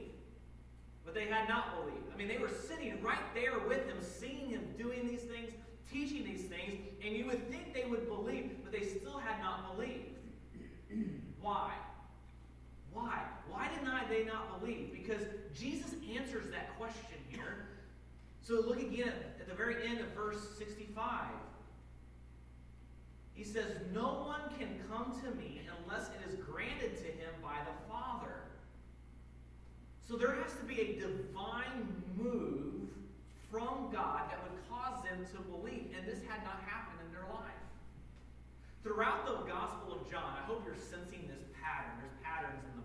but 1.04 1.14
they 1.14 1.26
had 1.26 1.48
not 1.48 1.80
believed. 1.80 2.06
I 2.14 2.18
mean, 2.18 2.28
they 2.28 2.38
were 2.38 2.50
sitting 2.50 3.02
right 3.04 3.34
there 3.34 3.60
with 3.68 3.86
him, 3.86 3.98
seeing 4.02 4.50
him 4.50 4.64
doing 4.78 5.08
these 5.08 5.22
things, 5.22 5.52
teaching 5.92 6.24
these 6.24 6.46
things, 6.46 6.80
and 7.04 7.16
you 7.16 7.26
would 7.26 7.50
think 7.50 7.74
they 7.74 7.86
would 7.86 8.08
believe, 8.08 8.58
but 8.64 8.72
they 8.72 8.86
still 8.86 9.20
had 9.20 9.40
not 9.40 9.76
believed. 9.76 10.16
Why? 11.42 11.74
Why? 12.96 13.20
Why 13.52 13.68
did 13.68 13.86
they 14.10 14.24
not 14.24 14.60
believe? 14.60 14.92
Because 14.92 15.24
Jesus 15.54 15.92
answers 16.16 16.50
that 16.52 16.78
question 16.78 17.20
here. 17.30 17.68
So 18.42 18.56
look 18.56 18.80
again 18.80 19.14
at 19.40 19.48
the 19.48 19.56
very 19.56 19.88
end 19.88 20.00
of 20.00 20.08
verse 20.10 20.40
65. 20.58 21.26
He 23.34 23.44
says, 23.44 23.66
No 23.94 24.26
one 24.26 24.42
can 24.58 24.70
come 24.90 25.20
to 25.24 25.38
me 25.38 25.62
unless 25.84 26.10
it 26.10 26.30
is 26.30 26.36
granted 26.36 26.98
to 26.98 27.06
him 27.06 27.34
by 27.44 27.58
the 27.66 27.92
Father. 27.92 28.44
So 30.08 30.16
there 30.16 30.36
has 30.36 30.54
to 30.54 30.64
be 30.64 30.80
a 30.80 31.00
divine 31.00 32.04
move 32.16 32.90
from 33.52 33.90
God 33.92 34.30
that 34.30 34.40
would 34.44 34.62
cause 34.70 35.04
them 35.04 35.26
to 35.34 35.42
believe. 35.52 35.92
And 35.98 36.08
this 36.08 36.22
had 36.30 36.44
not 36.44 36.62
happened 36.66 37.00
in 37.06 37.12
their 37.12 37.28
life. 37.34 37.60
Throughout 38.84 39.26
the 39.26 39.52
Gospel 39.52 40.00
of 40.00 40.10
John, 40.10 40.38
I 40.38 40.46
hope 40.46 40.64
you're 40.64 40.78
sensing 40.78 41.26
this 41.28 41.42
pattern. 41.58 41.98
There's 41.98 42.14
patterns 42.22 42.62
in 42.70 42.80
the 42.80 42.85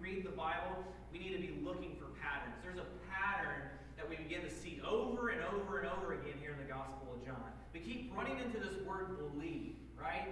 read 0.00 0.24
the 0.24 0.32
Bible, 0.32 0.80
we 1.12 1.18
need 1.18 1.36
to 1.36 1.40
be 1.40 1.60
looking 1.62 1.94
for 1.96 2.08
patterns. 2.20 2.56
There's 2.64 2.80
a 2.80 2.88
pattern 3.12 3.68
that 3.96 4.08
we 4.08 4.16
begin 4.16 4.40
to 4.42 4.50
see 4.50 4.80
over 4.88 5.28
and 5.28 5.42
over 5.52 5.78
and 5.78 5.88
over 5.88 6.14
again 6.14 6.40
here 6.40 6.52
in 6.52 6.58
the 6.58 6.72
Gospel 6.72 7.12
of 7.14 7.24
John. 7.24 7.52
We 7.74 7.80
keep 7.80 8.16
running 8.16 8.38
into 8.38 8.58
this 8.58 8.80
word 8.86 9.18
believe, 9.18 9.76
right? 10.00 10.26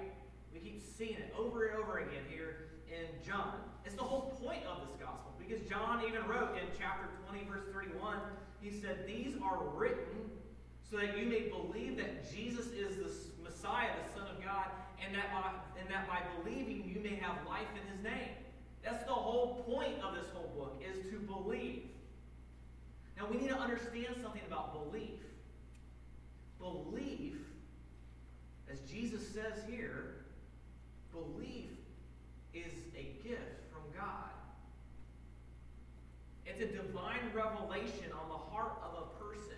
We 0.53 0.61
keep 0.61 0.81
seeing 0.81 1.21
it 1.21 1.35
over 1.37 1.67
and 1.67 1.77
over 1.77 1.99
again 1.99 2.25
here 2.29 2.73
in 2.89 3.05
John. 3.25 3.61
It's 3.85 3.95
the 3.95 4.03
whole 4.03 4.33
point 4.43 4.65
of 4.65 4.89
this 4.89 4.97
Gospel 4.99 5.33
because 5.39 5.61
John 5.69 6.03
even 6.09 6.27
wrote 6.27 6.57
in 6.57 6.65
chapter 6.79 7.09
20, 7.29 7.45
verse 7.45 7.65
31, 7.73 8.17
he 8.61 8.71
said, 8.71 9.07
These 9.07 9.37
are 9.43 9.63
written 9.77 10.33
so 10.91 10.97
that 10.97 11.19
you 11.19 11.27
may 11.27 11.53
believe 11.53 11.99
that 11.99 12.25
Jesus 12.33 12.69
is 12.69 12.97
the 12.97 13.13
Messiah, 13.45 13.93
the 14.07 14.19
Son 14.19 14.27
of 14.35 14.43
God, 14.43 14.67
and 15.05 15.15
that 15.15 15.33
by, 15.33 15.53
and 15.79 15.89
that 15.91 16.09
by 16.09 16.21
believing 16.41 16.85
you 16.89 17.01
may 17.01 17.17
have 17.17 17.37
life 17.47 17.69
in 17.77 17.85
his 17.93 18.03
name. 18.03 18.33
That's 18.85 19.05
the 19.05 19.13
whole 19.13 19.65
point 19.65 20.03
of 20.03 20.15
this 20.15 20.27
whole 20.33 20.53
book, 20.57 20.83
is 20.83 21.11
to 21.11 21.19
believe. 21.19 21.83
Now 23.17 23.27
we 23.31 23.39
need 23.39 23.49
to 23.49 23.59
understand 23.59 24.17
something 24.23 24.43
about 24.47 24.91
belief. 24.91 25.21
Belief, 26.59 27.37
as 28.71 28.81
Jesus 28.81 29.27
says 29.29 29.65
here, 29.69 30.17
belief 31.13 31.71
is 32.55 32.73
a 32.97 33.17
gift 33.27 33.73
from 33.73 33.83
God. 33.97 34.31
It's 36.47 36.61
a 36.61 36.67
divine 36.67 37.31
revelation 37.35 38.11
on 38.13 38.29
the 38.29 38.37
heart 38.37 38.81
of 38.83 39.03
a 39.03 39.23
person. 39.23 39.57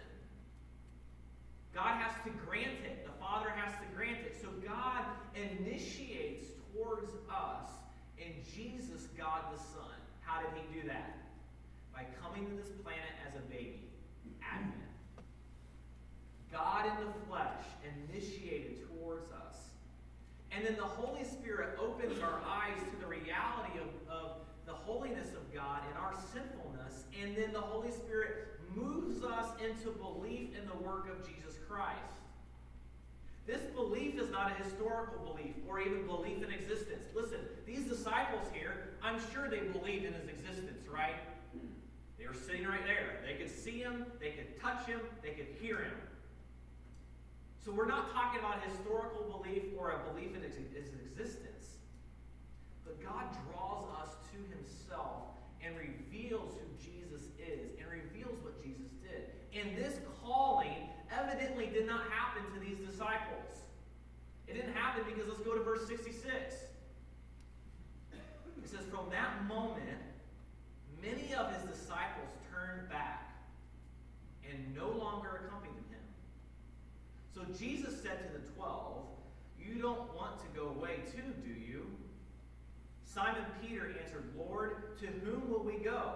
God 1.75 2.01
has 2.01 2.13
to 2.25 2.31
grant 2.47 2.85
it. 2.85 3.07
The 3.07 3.13
Father 3.21 3.51
has 3.51 3.73
to 3.75 3.97
grant 3.97 4.19
it. 4.19 4.37
So 4.41 4.49
God 4.67 5.05
initiates 5.35 6.49
towards 6.75 7.11
us 7.31 7.71
in 8.21 8.33
Jesus, 8.45 9.09
God 9.17 9.43
the 9.53 9.59
Son. 9.59 9.97
How 10.21 10.41
did 10.41 10.51
he 10.55 10.81
do 10.81 10.87
that? 10.89 11.17
By 11.93 12.05
coming 12.23 12.47
to 12.47 12.55
this 12.55 12.71
planet 12.85 13.17
as 13.27 13.35
a 13.35 13.45
baby. 13.51 13.89
Advent. 14.45 14.75
God 16.53 16.87
in 16.87 17.07
the 17.07 17.13
flesh 17.27 17.65
initiated 17.83 18.87
towards 18.89 19.31
us. 19.31 19.57
And 20.53 20.67
then 20.67 20.77
the 20.77 20.83
Holy 20.83 21.25
Spirit 21.25 21.79
opens 21.81 22.21
our 22.21 22.43
eyes 22.45 22.79
to 22.79 23.01
the 23.01 23.07
reality 23.07 23.79
of, 23.79 24.13
of 24.13 24.37
the 24.67 24.73
holiness 24.73 25.29
of 25.29 25.55
God 25.55 25.83
and 25.89 25.97
our 25.97 26.15
sinfulness. 26.33 27.05
And 27.21 27.37
then 27.37 27.53
the 27.53 27.61
Holy 27.61 27.91
Spirit 27.91 28.61
moves 28.75 29.23
us 29.25 29.47
into 29.63 29.91
belief 29.91 30.51
in 30.59 30.67
the 30.67 30.85
work 30.85 31.09
of 31.11 31.27
Jesus 31.27 31.59
Christ. 31.69 32.20
This 33.51 33.63
belief 33.75 34.17
is 34.21 34.31
not 34.31 34.53
a 34.53 34.63
historical 34.63 35.19
belief 35.27 35.55
or 35.69 35.81
even 35.81 36.07
belief 36.07 36.39
in 36.39 36.53
existence. 36.53 37.03
Listen, 37.17 37.41
these 37.67 37.83
disciples 37.83 38.47
here, 38.53 38.95
I'm 39.03 39.19
sure 39.35 39.51
they 39.51 39.59
believed 39.59 40.05
in 40.05 40.15
his 40.15 40.29
existence, 40.29 40.87
right? 40.87 41.17
They 42.17 42.29
were 42.29 42.35
sitting 42.35 42.65
right 42.65 42.85
there. 42.87 43.19
They 43.27 43.35
could 43.35 43.51
see 43.51 43.81
him, 43.81 44.07
they 44.21 44.31
could 44.31 44.61
touch 44.61 44.87
him, 44.87 45.01
they 45.21 45.31
could 45.31 45.49
hear 45.61 45.79
him. 45.79 45.99
So 47.65 47.73
we're 47.73 47.89
not 47.89 48.13
talking 48.13 48.39
about 48.39 48.63
historical 48.63 49.43
belief 49.43 49.65
or 49.77 49.91
a 49.91 50.13
belief 50.13 50.37
in 50.37 50.43
his 50.43 50.57
existence. 50.57 51.75
But 52.85 53.03
God 53.03 53.25
draws 53.51 53.85
us 54.01 54.15
to 54.31 54.39
himself 54.55 55.27
and 55.61 55.75
reveals 55.77 56.55
who 56.55 56.69
Jesus 56.79 57.27
is 57.37 57.71
and 57.81 57.91
reveals 57.91 58.39
what 58.45 58.63
Jesus 58.63 58.93
did. 59.03 59.27
And 59.59 59.77
this 59.77 59.99
calling 60.23 60.87
evidently 61.13 61.67
did 61.67 61.87
not 61.87 62.03
happen 62.11 62.43
to 62.55 62.61
these 62.61 62.79
disciples. 62.79 63.63
It 64.47 64.55
didn't 64.55 64.75
happen 64.75 65.05
because 65.07 65.29
let's 65.29 65.43
go 65.43 65.55
to 65.55 65.63
verse 65.63 65.87
66. 65.87 66.55
It 68.13 68.69
says, 68.69 68.85
From 68.91 69.11
that 69.11 69.47
moment, 69.47 69.99
many 71.03 71.35
of 71.35 71.53
his 71.53 71.63
disciples 71.63 72.29
turned 72.53 72.89
back 72.89 73.31
and 74.49 74.75
no 74.75 74.89
longer 74.91 75.43
accompanied 75.47 75.85
him. 75.91 76.01
So 77.35 77.43
Jesus 77.59 78.03
said 78.03 78.27
to 78.27 78.39
the 78.39 78.47
twelve, 78.55 79.07
You 79.59 79.81
don't 79.81 80.15
want 80.15 80.41
to 80.41 80.47
go 80.59 80.69
away 80.69 80.97
too, 81.13 81.33
do 81.45 81.51
you? 81.51 81.87
Simon 83.05 83.45
Peter 83.61 83.93
answered, 84.03 84.25
Lord, 84.37 84.99
to 85.01 85.07
whom 85.07 85.51
will 85.51 85.65
we 85.65 85.79
go? 85.79 86.15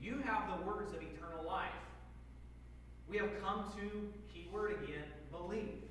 You 0.00 0.18
have 0.24 0.58
the 0.58 0.66
words 0.66 0.92
of 0.92 1.02
eternal 1.02 1.44
life. 1.46 1.70
We 3.10 3.18
have 3.18 3.42
come 3.42 3.64
to, 3.74 4.08
keyword 4.32 4.70
again, 4.84 5.02
believe, 5.32 5.82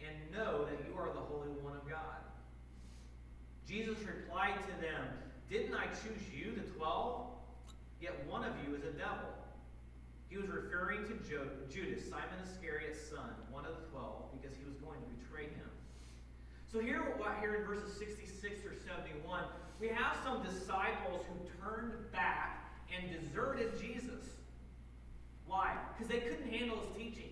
and 0.00 0.16
know 0.34 0.64
that 0.64 0.82
you 0.82 0.98
are 0.98 1.12
the 1.14 1.20
Holy 1.20 1.48
One 1.62 1.76
of 1.76 1.88
God. 1.88 2.26
Jesus 3.68 3.96
replied 4.02 4.58
to 4.66 4.82
them, 4.82 5.06
Didn't 5.48 5.74
I 5.74 5.86
choose 5.86 6.26
you, 6.34 6.52
the 6.56 6.68
twelve? 6.72 7.30
Yet 8.00 8.14
one 8.28 8.42
of 8.42 8.52
you 8.66 8.74
is 8.74 8.82
a 8.82 8.90
devil. 8.98 9.30
He 10.28 10.36
was 10.36 10.48
referring 10.48 11.06
to 11.06 11.14
Judas, 11.70 12.02
Simon 12.10 12.34
Iscariot's 12.42 12.98
son, 13.08 13.30
one 13.52 13.64
of 13.64 13.76
the 13.78 13.86
twelve, 13.90 14.32
because 14.32 14.56
he 14.56 14.64
was 14.66 14.74
going 14.82 14.98
to 14.98 15.06
betray 15.22 15.44
him. 15.44 15.70
So 16.66 16.80
here, 16.80 17.14
here 17.40 17.54
in 17.54 17.64
verses 17.64 17.96
66 17.96 18.66
or 18.66 18.74
71, 18.74 19.44
we 19.80 19.86
have 19.86 20.16
some 20.24 20.42
disciples 20.42 21.24
who 21.30 21.48
turned 21.62 21.94
back 22.10 22.74
and 22.90 23.08
deserted 23.22 23.80
Jesus. 23.80 24.36
Why? 25.46 25.76
Because 25.94 26.08
they 26.12 26.20
couldn't 26.20 26.50
handle 26.50 26.78
his 26.80 26.96
teaching. 26.96 27.30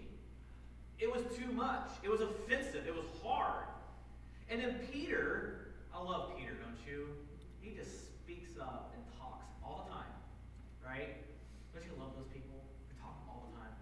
It 0.99 1.13
was 1.13 1.23
too 1.37 1.51
much. 1.53 1.91
It 2.03 2.11
was 2.11 2.21
offensive. 2.21 2.87
It 2.87 2.95
was 2.95 3.07
hard. 3.23 3.67
And 4.49 4.61
then 4.61 4.79
Peter, 4.93 5.75
I 5.93 6.03
love 6.03 6.33
Peter, 6.39 6.55
don't 6.55 6.79
you? 6.87 7.09
He 7.61 7.75
just 7.75 8.15
speaks 8.23 8.57
up 8.61 8.95
and 8.95 9.03
talks 9.19 9.47
all 9.65 9.87
the 9.87 9.91
time, 9.93 10.15
right? 10.85 11.17
Don't 11.75 11.85
you 11.85 11.93
love 11.99 12.15
those 12.15 12.31
people 12.33 12.63
who 12.87 12.93
talk 13.03 13.19
all 13.27 13.51
the 13.51 13.59
time, 13.59 13.75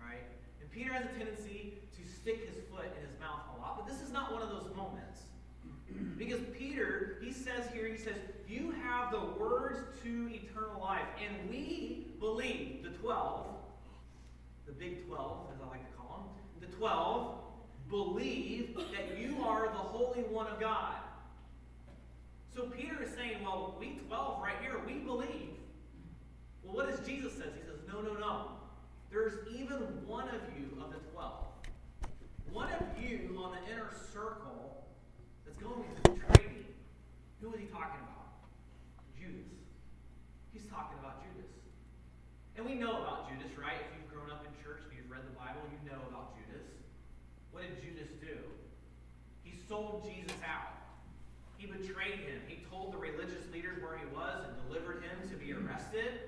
right? 0.00 0.26
And 0.60 0.70
Peter 0.72 0.92
has 0.92 1.04
a 1.04 1.14
tendency 1.14 1.78
to 1.94 2.02
stick 2.02 2.48
his 2.48 2.58
foot 2.66 2.90
in 2.98 3.06
his 3.06 3.14
mouth 3.20 3.46
a 3.54 3.60
lot, 3.60 3.78
but 3.78 3.86
this 3.86 4.02
is 4.02 4.10
not 4.10 4.32
one 4.32 4.42
of 4.42 4.48
those 4.48 4.66
moments. 4.74 5.31
Because 6.18 6.40
Peter, 6.56 7.18
he 7.22 7.32
says 7.32 7.66
here, 7.72 7.86
he 7.86 7.96
says, 7.96 8.16
You 8.48 8.74
have 8.82 9.10
the 9.10 9.20
words 9.42 9.78
to 10.02 10.30
eternal 10.32 10.80
life. 10.80 11.06
And 11.22 11.50
we 11.50 12.06
believe, 12.20 12.82
the 12.82 12.90
12, 12.90 13.46
the 14.66 14.72
big 14.72 15.06
12, 15.06 15.46
as 15.54 15.60
I 15.62 15.70
like 15.70 15.90
to 15.90 15.96
call 15.96 16.30
them, 16.60 16.68
the 16.68 16.76
12 16.76 17.34
believe 17.88 18.74
that 18.76 19.18
you 19.18 19.42
are 19.42 19.66
the 19.66 19.72
Holy 19.72 20.22
One 20.22 20.46
of 20.46 20.58
God. 20.58 20.94
So 22.54 22.64
Peter 22.64 23.02
is 23.02 23.10
saying, 23.14 23.42
Well, 23.42 23.76
we 23.80 23.98
12 24.08 24.42
right 24.42 24.56
here, 24.60 24.80
we 24.86 24.94
believe. 24.94 25.50
Well, 26.62 26.76
what 26.76 26.90
does 26.90 27.06
Jesus 27.06 27.32
says? 27.32 27.52
He 27.54 27.62
says, 27.62 27.80
No, 27.88 28.00
no, 28.00 28.14
no. 28.14 28.46
There's 29.10 29.46
even 29.54 29.76
one 30.06 30.28
of 30.28 30.40
you 30.56 30.82
of 30.82 30.90
the 30.90 30.98
12. 31.12 31.32
One 32.52 32.68
of 32.72 33.02
you 33.02 33.38
on 33.42 33.52
the 33.52 33.72
inner 33.72 33.90
circle 34.12 34.71
going 35.62 35.86
me. 36.42 36.66
Who 37.40 37.54
is 37.54 37.60
he 37.62 37.66
talking 37.70 38.02
about? 38.02 38.42
Judas. 39.14 39.50
He's 40.52 40.66
talking 40.66 40.98
about 40.98 41.22
Judas. 41.22 41.50
And 42.58 42.66
we 42.66 42.74
know 42.74 43.02
about 43.02 43.30
Judas, 43.30 43.54
right? 43.58 43.78
If 43.78 43.90
you've 43.94 44.10
grown 44.10 44.30
up 44.30 44.42
in 44.42 44.52
church 44.62 44.82
and 44.86 44.92
you've 44.98 45.10
read 45.10 45.22
the 45.22 45.34
Bible, 45.38 45.62
you 45.70 45.78
know 45.86 45.98
about 46.10 46.34
Judas. 46.38 46.66
What 47.54 47.62
did 47.62 47.78
Judas 47.78 48.10
do? 48.18 48.36
He 49.42 49.54
sold 49.66 50.02
Jesus 50.02 50.38
out. 50.42 50.74
He 51.58 51.66
betrayed 51.66 52.26
him. 52.26 52.42
He 52.46 52.66
told 52.66 52.92
the 52.92 52.98
religious 52.98 53.46
leaders 53.52 53.78
where 53.82 53.98
he 53.98 54.06
was 54.10 54.46
and 54.46 54.54
delivered 54.66 55.02
him 55.02 55.14
to 55.30 55.36
be 55.38 55.54
arrested. 55.54 56.26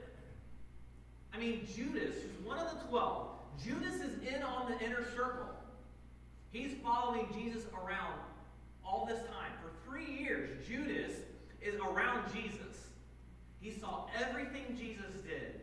I 1.34 1.38
mean, 1.38 1.66
Judas, 1.74 2.14
who's 2.22 2.46
one 2.46 2.58
of 2.58 2.70
the 2.70 2.86
twelve, 2.86 3.34
Judas 3.62 3.96
is 3.96 4.22
in 4.22 4.42
on 4.42 4.70
the 4.70 4.78
inner 4.84 5.04
circle. 5.14 5.50
He's 6.50 6.74
following 6.82 7.26
Jesus 7.34 7.66
around 7.74 8.14
all 8.86 9.06
this 9.06 9.18
time. 9.18 9.52
For 9.62 9.70
three 9.88 10.18
years, 10.18 10.66
Judas 10.66 11.12
is 11.60 11.74
around 11.76 12.32
Jesus. 12.32 12.88
He 13.60 13.72
saw 13.72 14.06
everything 14.20 14.76
Jesus 14.78 15.22
did. 15.26 15.60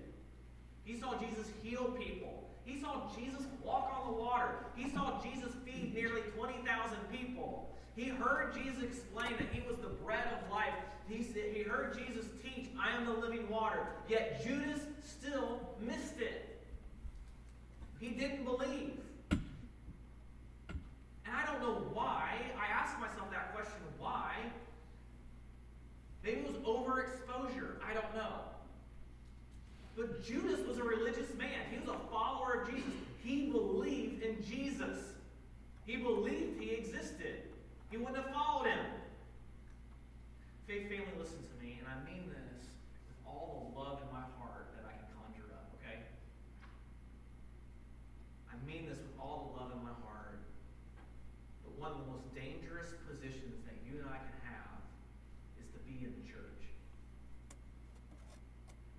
He 0.83 0.99
saw 0.99 1.17
Jesus 1.19 1.47
heal 1.61 1.85
people. 1.91 2.49
He 2.65 2.79
saw 2.79 3.09
Jesus 3.15 3.45
walk 3.63 3.91
on 3.93 4.11
the 4.11 4.19
water. 4.19 4.49
He 4.75 4.89
saw 4.89 5.21
Jesus 5.21 5.51
feed 5.65 5.93
nearly 5.93 6.21
20,000 6.35 6.97
people. 7.11 7.75
He 7.95 8.07
heard 8.09 8.53
Jesus 8.53 8.81
explain 8.81 9.33
that 9.37 9.49
he 9.51 9.61
was 9.67 9.77
the 9.77 9.89
bread 10.03 10.23
of 10.27 10.51
life. 10.51 10.73
He, 11.07 11.23
said, 11.23 11.53
he 11.53 11.63
heard 11.63 11.97
Jesus 11.97 12.25
teach, 12.41 12.69
I 12.79 12.95
am 12.95 13.05
the 13.05 13.13
living 13.13 13.49
water. 13.49 13.87
Yet 14.07 14.43
Judas 14.45 14.79
still 15.03 15.59
missed 15.79 16.19
it. 16.19 16.63
He 17.99 18.09
didn't 18.09 18.45
believe. 18.45 18.97
And 21.31 21.39
I 21.39 21.45
don't 21.49 21.61
know 21.61 21.81
why. 21.93 22.33
I 22.59 22.71
ask 22.71 22.99
myself 22.99 23.31
that 23.31 23.53
question 23.53 23.79
why? 23.97 24.33
Maybe 26.23 26.41
it 26.41 26.47
was 26.47 26.57
overexposure. 26.57 27.75
I 27.87 27.93
don't 27.93 28.13
know. 28.13 28.33
But 29.95 30.23
Judas 30.25 30.65
was 30.67 30.77
a 30.77 30.83
religious 30.83 31.33
man. 31.37 31.59
He 31.71 31.79
was 31.79 31.87
a 31.87 31.97
follower 32.11 32.61
of 32.61 32.69
Jesus. 32.69 32.91
He 33.23 33.49
believed 33.49 34.23
in 34.23 34.43
Jesus. 34.43 34.97
He 35.85 35.97
believed 35.97 36.61
he 36.61 36.71
existed. 36.71 37.43
He 37.89 37.97
wouldn't 37.97 38.17
have 38.17 38.33
followed 38.33 38.67
him. 38.67 38.85
Faith 40.67 40.89
family, 40.89 41.11
listen 41.17 41.39
to 41.39 41.65
me, 41.65 41.79
and 41.79 41.87
I 41.87 41.97
mean 42.07 42.29
this 42.29 42.63
with 43.07 43.19
all 43.25 43.71
the 43.73 43.79
love 43.79 43.99
in 44.03 44.11
my 44.13 44.23
heart 44.39 44.71
that 44.75 44.87
I 44.87 44.93
can 44.95 45.07
conjure 45.19 45.51
up, 45.51 45.67
okay? 45.79 45.99
I 48.47 48.55
mean 48.65 48.87
this 48.87 48.99
with 48.99 49.19
all 49.19 49.51
the 49.51 49.63
love 49.63 49.71
in 49.75 49.83
my 49.83 49.91
heart 50.05 50.11
one 51.81 51.97
of 51.97 52.05
the 52.05 52.11
most 52.13 52.29
dangerous 53.11 53.19
positions 53.19 53.59
that 53.65 53.75
you 53.83 53.99
and 53.99 54.07
I 54.07 54.17
can 54.23 54.37
have 54.47 54.79
is 55.59 55.67
to 55.75 55.79
be 55.83 56.05
in 56.05 56.13
the 56.15 56.25
church. 56.27 56.63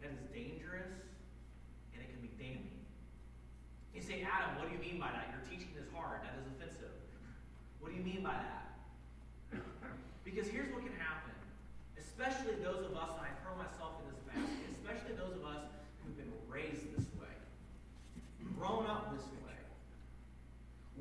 That 0.03 0.13
is 0.13 0.25
dangerous 0.33 0.93
and 1.95 2.03
it 2.03 2.09
can 2.11 2.21
be 2.21 2.33
damning. 2.37 2.85
You 3.95 4.03
say, 4.03 4.27
Adam, 4.27 4.59
what 4.59 4.69
do 4.69 4.77
you 4.77 4.83
mean 4.83 5.01
by 5.01 5.13
that? 5.13 5.33
Your 5.33 5.45
teaching 5.49 5.73
is 5.79 5.89
hard. 5.95 6.21
That 6.25 6.37
is 6.41 6.47
offensive. 6.57 6.93
What 7.81 7.93
do 7.93 7.97
you 7.97 8.05
mean 8.05 8.23
by 8.23 8.37
that? 8.37 9.61
Because 10.25 10.49
here's 10.49 10.73
what 10.73 10.85
can 10.85 10.97
happen. 10.97 11.33
Especially 11.99 12.57
those 12.63 12.85
of 12.85 12.97
us, 12.97 13.11
and 13.17 13.25
I 13.27 13.33
throw 13.45 13.57
myself 13.57 14.01
in 14.01 14.13
this 14.13 14.21
basket, 14.29 14.69
especially 14.81 15.17
those 15.17 15.37
of 15.37 15.45
us 15.45 15.65
who've 16.01 16.17
been 16.17 16.33
raised 16.49 16.89
this 16.97 17.07
way, 17.19 17.33
grown 18.57 18.87
up 18.87 19.13
this 19.13 19.25
way 19.25 19.43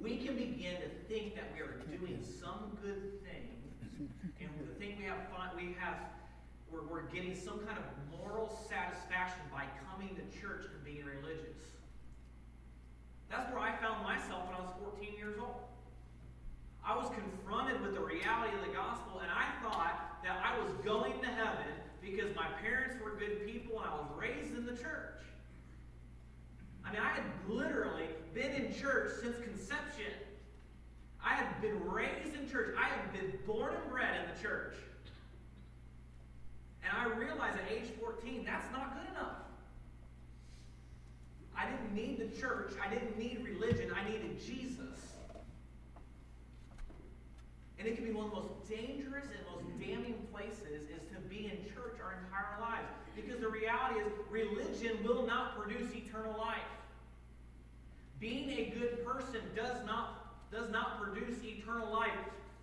we 0.01 0.17
can 0.17 0.35
begin 0.35 0.75
to 0.81 0.89
think 1.07 1.35
that 1.35 1.51
we 1.53 1.61
are 1.61 1.77
doing 1.97 2.17
some 2.39 2.77
good 2.81 3.21
thing, 3.23 4.09
and 4.39 4.49
we 4.59 4.65
think 4.83 4.97
we 4.97 5.05
have 5.05 5.29
fun, 5.29 5.49
we 5.55 5.75
have, 5.79 5.95
we're, 6.71 6.81
we're 6.89 7.03
getting 7.13 7.35
some 7.51 7.67
kind 7.67 7.77
of 7.77 7.83
moral 8.15 8.47
satisfaction 8.69 9.43
by 9.51 9.65
coming 9.91 10.15
to 10.15 10.23
church 10.39 10.63
and 10.71 10.79
being 10.85 11.03
religious. 11.03 11.59
That's 13.29 13.51
where 13.51 13.59
I 13.59 13.75
found 13.75 14.03
myself 14.03 14.47
when 14.47 14.55
I 14.55 14.61
was 14.61 14.71
14 14.95 15.11
years 15.17 15.35
old. 15.37 15.67
I 16.79 16.95
was 16.95 17.11
confronted 17.11 17.81
with 17.81 17.93
the 17.93 17.99
reality 17.99 18.55
of 18.55 18.63
the 18.65 18.71
gospel, 18.71 19.19
and 19.19 19.29
I 19.29 19.51
thought 19.61 20.23
that 20.23 20.39
I 20.39 20.57
was 20.63 20.71
going 20.85 21.19
to 21.19 21.27
heaven 21.27 21.75
because 22.01 22.33
my 22.37 22.47
parents 22.63 22.95
were 23.03 23.19
good 23.19 23.45
people 23.45 23.79
and 23.79 23.89
I 23.89 23.95
was 23.95 24.07
raised 24.15 24.55
in 24.55 24.65
the 24.65 24.71
church. 24.71 25.19
I 26.85 26.93
mean, 26.93 27.01
I 27.01 27.11
had 27.11 27.23
literally 27.49 28.07
been 28.33 28.51
in 28.51 28.73
church 28.73 29.11
since 29.21 29.35
conception. 29.43 30.15
I 31.23 31.35
had 31.35 31.61
been 31.61 31.83
raised 31.83 32.33
in 32.33 32.49
church. 32.49 32.75
I 32.79 32.87
had 32.87 33.11
been 33.11 33.37
born 33.45 33.75
and 33.75 33.91
bred 33.91 34.23
in 34.23 34.35
the 34.35 34.41
church. 34.41 34.73
And 36.83 36.91
I 36.97 37.15
realized 37.17 37.57
at 37.57 37.71
age 37.71 37.89
14, 37.99 38.43
that's 38.45 38.71
not 38.71 38.95
good 38.95 39.09
enough. 39.11 39.37
I 41.55 41.69
didn't 41.69 41.93
need 41.93 42.17
the 42.17 42.39
church. 42.39 42.73
I 42.83 42.91
didn't 42.91 43.17
need 43.17 43.43
religion. 43.43 43.91
I 43.95 44.09
needed 44.09 44.39
Jesus. 44.39 44.99
And 47.77 47.87
it 47.87 47.95
can 47.95 48.05
be 48.05 48.11
one 48.11 48.25
of 48.25 48.31
the 48.31 48.37
most 48.37 48.69
dangerous 48.69 49.25
and 49.25 49.41
most 49.51 49.79
damning 49.79 50.27
places 50.31 50.83
is 50.89 51.01
to 51.13 51.19
be 51.29 51.45
in 51.45 51.73
church 51.73 51.97
our 52.03 52.19
entire 52.23 52.59
lives. 52.61 52.87
Because 53.15 53.39
the 53.41 53.49
reality 53.49 53.99
is 53.99 54.11
religion 54.29 55.03
will 55.03 55.25
not 55.25 55.57
produce 55.57 55.91
eternal 55.93 56.37
life. 56.37 56.57
Being 58.19 58.51
a 58.51 58.73
good 58.77 59.03
person 59.03 59.41
does 59.55 59.83
not, 59.85 60.51
does 60.51 60.69
not 60.69 61.01
produce 61.01 61.43
eternal 61.43 61.91
life. 61.91 62.11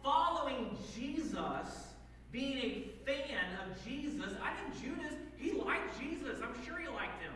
Following 0.05 0.79
Jesus, 0.97 1.88
being 2.31 2.59
a 2.59 2.85
fan 3.07 3.47
of 3.65 3.85
Jesus, 3.85 4.35
I 4.43 4.53
think 4.53 4.83
Judas, 4.83 5.15
he 5.37 5.53
liked 5.53 5.99
Jesus. 5.99 6.39
I'm 6.43 6.65
sure 6.65 6.77
he 6.79 6.89
liked 6.89 7.23
him. 7.23 7.33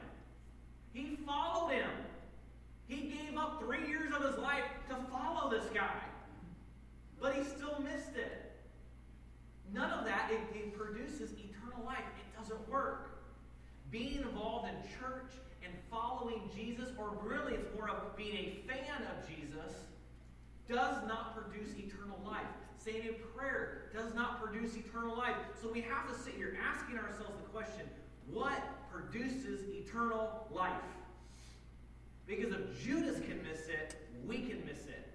He 0.93 1.17
followed 1.27 1.73
him. 1.73 1.91
He 2.87 3.09
gave 3.09 3.39
up 3.39 3.61
three 3.61 3.89
years 3.89 4.13
of 4.13 4.23
his 4.23 4.39
life 4.39 4.65
to 4.89 4.97
follow 5.11 5.51
this 5.51 5.65
guy. 5.73 5.97
But 7.21 7.35
he 7.35 7.45
still 7.45 7.81
missed 7.83 8.17
it. 8.17 8.53
None 9.73 9.91
of 9.91 10.05
that, 10.05 10.31
it, 10.31 10.41
it 10.55 10.77
produces 10.77 11.31
eternal 11.33 11.85
life. 11.87 12.05
It 12.19 12.39
doesn't 12.39 12.69
work. 12.69 13.23
Being 13.91 14.17
involved 14.17 14.69
in 14.69 14.75
church 15.01 15.33
and 15.65 15.73
following 15.91 16.43
Jesus, 16.55 16.91
or 16.99 17.17
really 17.23 17.55
it's 17.55 17.75
more 17.75 17.89
of 17.89 18.17
being 18.17 18.35
a 18.35 18.63
fan 18.67 19.07
of 19.07 19.27
Jesus, 19.27 19.73
does 20.69 20.97
not 21.09 21.35
produce 21.35 21.71
eternal 21.79 22.19
life. 22.27 22.45
Saying 22.85 23.09
a 23.11 23.37
prayer 23.39 23.91
does 23.95 24.13
not 24.15 24.43
produce 24.43 24.77
eternal 24.77 25.17
life. 25.17 25.37
So 25.61 25.71
we 25.71 25.83
have 25.83 26.09
to 26.09 26.19
sit 26.19 26.35
here 26.35 26.59
asking 26.61 26.99
ourselves 26.99 27.37
the 27.41 27.49
question 27.51 27.83
what 28.31 28.61
produces 28.91 29.61
eternal 29.69 30.47
life? 30.51 30.73
Because 32.27 32.53
if 32.53 32.83
Judas 32.83 33.19
can 33.21 33.43
miss 33.43 33.69
it, 33.69 33.97
we 34.27 34.39
can 34.39 34.65
miss 34.65 34.87
it. 34.87 35.09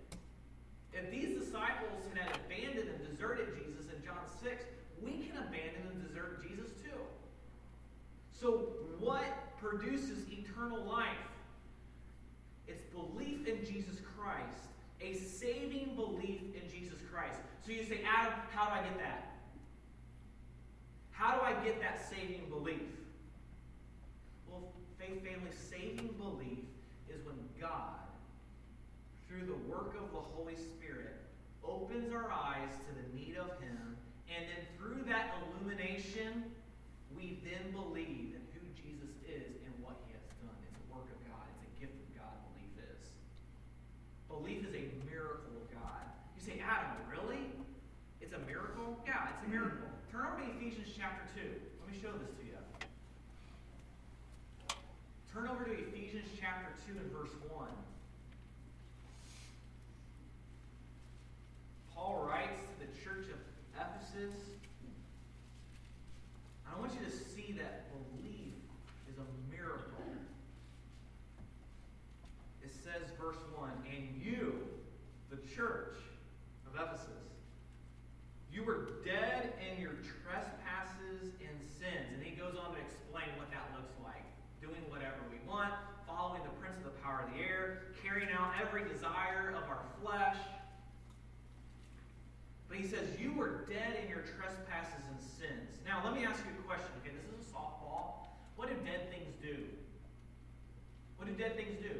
If 0.94 1.12
these 1.12 1.38
disciples 1.38 2.04
had 2.14 2.36
abandoned 2.36 2.90
and 2.90 3.10
deserted 3.10 3.50
Jesus 3.56 3.92
in 3.94 4.04
John 4.04 4.26
6, 4.44 4.64
we 5.02 5.12
can 5.12 5.38
abandon 5.38 5.82
and 5.92 6.08
desert 6.08 6.44
Jesus 6.48 6.72
too. 6.82 7.00
So, 8.32 8.70
what 9.00 9.58
produces 9.60 10.26
eternal 10.32 10.84
life? 10.84 11.08
It's 12.68 12.84
belief 12.94 13.48
in 13.48 13.66
Jesus 13.66 14.02
Christ, 14.18 14.67
a 15.02 15.14
saving 15.16 15.96
belief 15.96 16.42
in 16.56 16.70
Jesus 16.70 17.00
Christ. 17.12 17.40
So 17.66 17.72
you 17.72 17.84
say, 17.84 18.02
Adam, 18.08 18.34
how 18.54 18.66
do 18.68 18.72
I 18.72 18.84
get 18.84 18.98
that? 19.00 19.34
How 21.12 21.36
do 21.36 21.42
I 21.42 21.54
get 21.64 21.82
that 21.82 22.08
saving 22.10 22.46
belief? 22.50 22.94
Well, 24.48 24.72
faith 25.00 25.24
family, 25.24 25.52
saving 25.70 26.14
belief 26.18 26.66
is 27.10 27.26
when 27.26 27.38
God, 27.60 28.06
through 29.28 29.46
the 29.46 29.58
work 29.68 29.96
of 29.98 30.12
the 30.12 30.20
Holy 30.20 30.56
Spirit, 30.56 31.18
opens 31.64 32.14
our 32.14 32.32
eyes 32.32 32.70
to 32.88 32.92
the 32.96 33.18
need 33.18 33.36
of 33.36 33.50
Him, 33.60 33.98
and 34.30 34.46
then 34.46 34.62
through 34.78 35.04
that 35.10 35.34
illumination, 35.42 36.46
we 37.16 37.40
then 37.44 37.72
believe 37.74 38.38
in 38.38 38.44
who 38.54 38.62
Jesus 38.78 39.10
is 39.26 39.58
and 39.66 39.74
what 39.82 39.98
He 40.06 40.14
has 40.14 40.24
done. 40.40 40.54
It's 40.64 40.78
a 40.78 40.86
work 40.94 41.10
of 41.10 41.20
God, 41.26 41.44
it's 41.58 41.66
a 41.66 41.74
gift 41.82 41.98
of 41.98 42.10
God, 42.14 42.36
belief 42.54 42.78
is. 42.78 43.10
Belief 44.38 44.66
is 44.68 44.76
a 44.76 44.86
miracle 45.10 45.54
of 45.58 45.68
God. 45.74 46.06
You 46.38 46.42
say, 46.46 46.62
Adam, 46.62 46.94
really? 47.10 47.50
It's 48.22 48.34
a 48.34 48.40
miracle? 48.46 48.98
Yeah, 49.06 49.30
it's 49.34 49.48
a 49.48 49.50
miracle. 49.50 49.90
Turn 50.12 50.26
over 50.26 50.42
to 50.42 50.50
Ephesians 50.58 50.88
chapter 50.98 51.24
2. 51.36 51.42
Let 51.42 51.92
me 51.92 51.98
show 52.02 52.12
this 52.18 52.30
to 52.38 52.46
you. 52.46 52.58
Turn 55.34 55.48
over 55.50 55.66
to 55.66 55.72
Ephesians 55.72 56.26
chapter 56.40 56.70
2 56.88 57.00
and 57.00 57.12
verse 57.12 57.34
1. 57.50 57.68
Paul 61.94 62.28
writes 62.30 62.62
to 62.62 62.86
the 62.86 62.92
church 63.04 63.26
of 63.30 63.40
Ephesus. 63.76 64.36
I 66.66 66.80
want 66.80 66.92
you 66.94 67.06
to 67.06 67.12
see 67.12 67.54
that 67.54 67.86
belief 67.92 68.54
is 69.10 69.18
a 69.18 69.56
miracle. 69.56 70.06
It 72.64 72.72
says, 72.84 73.10
verse 73.20 73.38
1 73.56 73.70
And 73.96 74.22
you, 74.22 74.54
the 75.30 75.38
church 75.56 75.96
of 76.68 76.76
Ephesus, 76.76 77.08
you 78.52 78.57
were 78.68 79.00
dead 79.08 79.56
in 79.64 79.80
your 79.80 79.96
trespasses 80.04 81.32
and 81.40 81.56
sins. 81.64 82.12
And 82.12 82.20
he 82.20 82.36
goes 82.36 82.60
on 82.60 82.76
to 82.76 82.80
explain 82.84 83.32
what 83.40 83.48
that 83.56 83.72
looks 83.72 83.96
like 84.04 84.28
doing 84.60 84.84
whatever 84.92 85.24
we 85.32 85.40
want, 85.48 85.72
following 86.04 86.44
the 86.44 86.52
prince 86.60 86.76
of 86.76 86.84
the 86.84 87.00
power 87.00 87.24
of 87.24 87.32
the 87.32 87.40
air, 87.40 87.96
carrying 88.04 88.28
out 88.36 88.52
every 88.60 88.84
desire 88.84 89.56
of 89.56 89.64
our 89.72 89.88
flesh. 90.04 90.36
But 92.68 92.76
he 92.76 92.84
says, 92.84 93.16
You 93.16 93.32
were 93.32 93.64
dead 93.72 94.04
in 94.04 94.12
your 94.12 94.28
trespasses 94.36 95.08
and 95.08 95.20
sins. 95.24 95.80
Now, 95.88 96.04
let 96.04 96.12
me 96.12 96.28
ask 96.28 96.44
you 96.44 96.52
a 96.52 96.68
question. 96.68 96.92
Okay, 97.00 97.16
this 97.16 97.24
is 97.24 97.48
a 97.48 97.50
softball. 97.56 98.28
What 98.60 98.68
do 98.68 98.76
dead 98.84 99.08
things 99.08 99.32
do? 99.40 99.64
What 101.16 101.32
do 101.32 101.34
dead 101.40 101.56
things 101.56 101.80
do? 101.80 101.96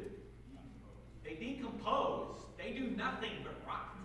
They 1.24 1.32
decompose. 1.32 2.44
They 2.60 2.76
do 2.76 2.92
nothing 2.92 3.40
but 3.42 3.56
rot. 3.66 3.96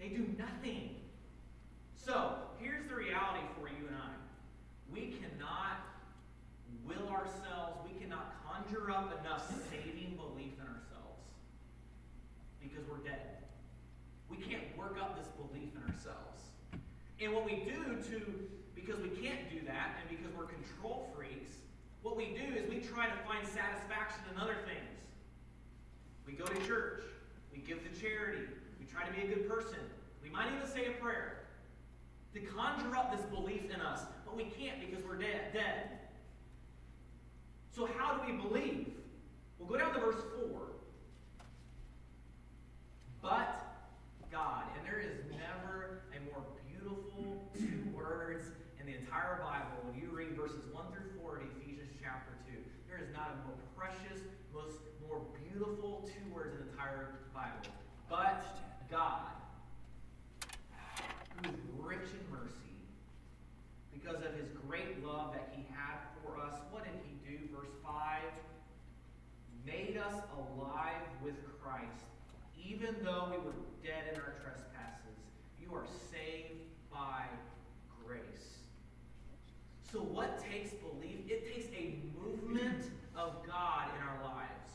They 0.00 0.08
do 0.08 0.26
nothing. 0.36 1.03
So, 2.04 2.36
here's 2.60 2.84
the 2.86 2.94
reality 2.94 3.40
for 3.56 3.66
you 3.66 3.88
and 3.88 3.96
I. 3.96 4.12
We 4.92 5.16
cannot 5.16 5.80
will 6.84 7.08
ourselves, 7.08 7.80
we 7.80 7.98
cannot 7.98 8.44
conjure 8.44 8.90
up 8.90 9.08
enough 9.24 9.48
saving 9.72 10.20
belief 10.20 10.52
in 10.60 10.68
ourselves 10.68 11.24
because 12.60 12.84
we're 12.84 13.00
dead. 13.00 13.40
We 14.28 14.36
can't 14.36 14.76
work 14.76 14.98
up 15.00 15.16
this 15.16 15.32
belief 15.40 15.72
in 15.72 15.80
ourselves. 15.80 16.44
And 17.20 17.32
what 17.32 17.46
we 17.46 17.64
do 17.64 17.96
to, 18.12 18.20
because 18.74 19.00
we 19.00 19.08
can't 19.08 19.48
do 19.48 19.64
that 19.64 19.96
and 19.96 20.04
because 20.12 20.28
we're 20.36 20.52
control 20.52 21.08
freaks, 21.16 21.56
what 22.02 22.18
we 22.18 22.36
do 22.36 22.44
is 22.52 22.68
we 22.68 22.84
try 22.84 23.06
to 23.06 23.16
find 23.24 23.48
satisfaction 23.48 24.20
in 24.30 24.38
other 24.38 24.60
things. 24.68 24.92
We 26.26 26.34
go 26.34 26.44
to 26.44 26.66
church, 26.68 27.00
we 27.50 27.64
give 27.64 27.80
to 27.80 27.98
charity, 27.98 28.44
we 28.78 28.84
try 28.92 29.08
to 29.08 29.12
be 29.16 29.22
a 29.22 29.36
good 29.36 29.48
person, 29.48 29.80
we 30.22 30.28
might 30.28 30.52
even 30.52 30.68
say 30.68 30.92
a 30.92 31.00
prayer 31.00 31.43
to 32.34 32.40
conjure 32.40 32.96
up 32.96 33.16
this 33.16 33.24
belief 33.26 33.70
in 33.72 33.80
us, 33.80 34.00
but 34.26 34.36
we 34.36 34.44
can't 34.44 34.80
because 34.80 35.04
we're 35.04 35.16
dead. 35.16 35.52
dead. 35.52 36.00
So, 37.70 37.88
how 37.98 38.14
do 38.14 38.32
we 38.32 38.36
believe? 38.36 38.94
We'll 39.58 39.68
go 39.68 39.78
down 39.78 39.94
to 39.94 40.00
verse 40.00 40.22
4. 40.50 40.60
But 43.22 43.88
God, 44.30 44.64
and 44.76 44.86
there 44.86 45.00
is 45.00 45.16
never 45.30 46.02
a 46.12 46.20
more 46.28 46.44
beautiful 46.68 47.48
two 47.56 47.80
words 47.96 48.44
in 48.78 48.84
the 48.84 48.92
entire 48.92 49.40
Bible. 49.40 49.88
When 49.88 49.96
you 49.96 50.10
read 50.12 50.36
verses 50.36 50.68
1 50.70 50.84
through 50.92 51.16
4 51.22 51.40
in 51.40 51.48
Ephesians 51.56 51.96
chapter 52.02 52.36
2, 52.52 52.58
there 52.88 52.98
is 53.00 53.08
not 53.16 53.32
a 53.32 53.48
more 53.48 53.56
precious, 53.72 54.20
most 54.52 54.76
more 55.08 55.22
beautiful 55.48 56.04
two 56.04 56.34
words 56.34 56.52
in 56.60 56.66
the 56.66 56.72
entire 56.72 57.24
Bible. 57.32 57.72
But 58.10 58.44
God, 58.90 59.32
who 61.40 61.48
is 61.48 61.56
rich 61.80 62.12
in 62.12 62.20
mercy, 62.28 62.76
because 63.96 64.20
of 64.20 64.34
his 64.34 64.52
great 64.68 65.02
love 65.02 65.32
that 65.32 65.48
he 65.56 65.64
had 65.72 66.04
for 66.20 66.36
us, 66.36 66.52
what 66.70 66.84
did 66.84 67.00
he 67.08 67.16
do? 67.24 67.38
Verse 67.56 67.72
5 67.82 68.20
made 69.66 69.96
us 69.96 70.14
alive 70.36 71.02
with 71.22 71.34
Christ, 71.62 72.04
even 72.62 72.94
though 73.02 73.28
we 73.30 73.38
were 73.38 73.54
dead 73.82 74.12
in 74.12 74.20
our 74.20 74.34
trespasses. 74.42 75.18
You 75.60 75.74
are 75.74 75.86
saved 76.10 76.60
by 76.92 77.24
grace. 78.04 78.58
So, 79.90 80.00
what 80.00 80.38
takes 80.38 80.72
belief? 80.72 81.20
It 81.28 81.54
takes 81.54 81.66
a 81.68 81.98
movement 82.20 82.90
of 83.16 83.46
God 83.46 83.88
in 83.96 84.02
our 84.02 84.34
lives, 84.34 84.72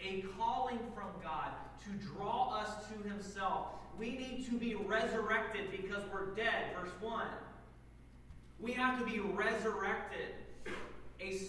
a 0.00 0.24
calling 0.36 0.78
from 0.94 1.10
God 1.22 1.52
to 1.84 1.90
draw 2.06 2.54
us 2.56 2.70
to 2.88 3.08
Himself. 3.08 3.66
We 3.98 4.10
need 4.10 4.46
to 4.50 4.56
be 4.56 4.74
resurrected 4.74 5.70
because 5.70 6.02
we're 6.12 6.34
dead. 6.34 6.74
Verse 6.78 6.92
1. 7.00 7.26
We 8.66 8.72
have 8.72 8.98
to 8.98 9.04
be 9.04 9.20
resurrected. 9.20 10.34
A, 11.20 11.40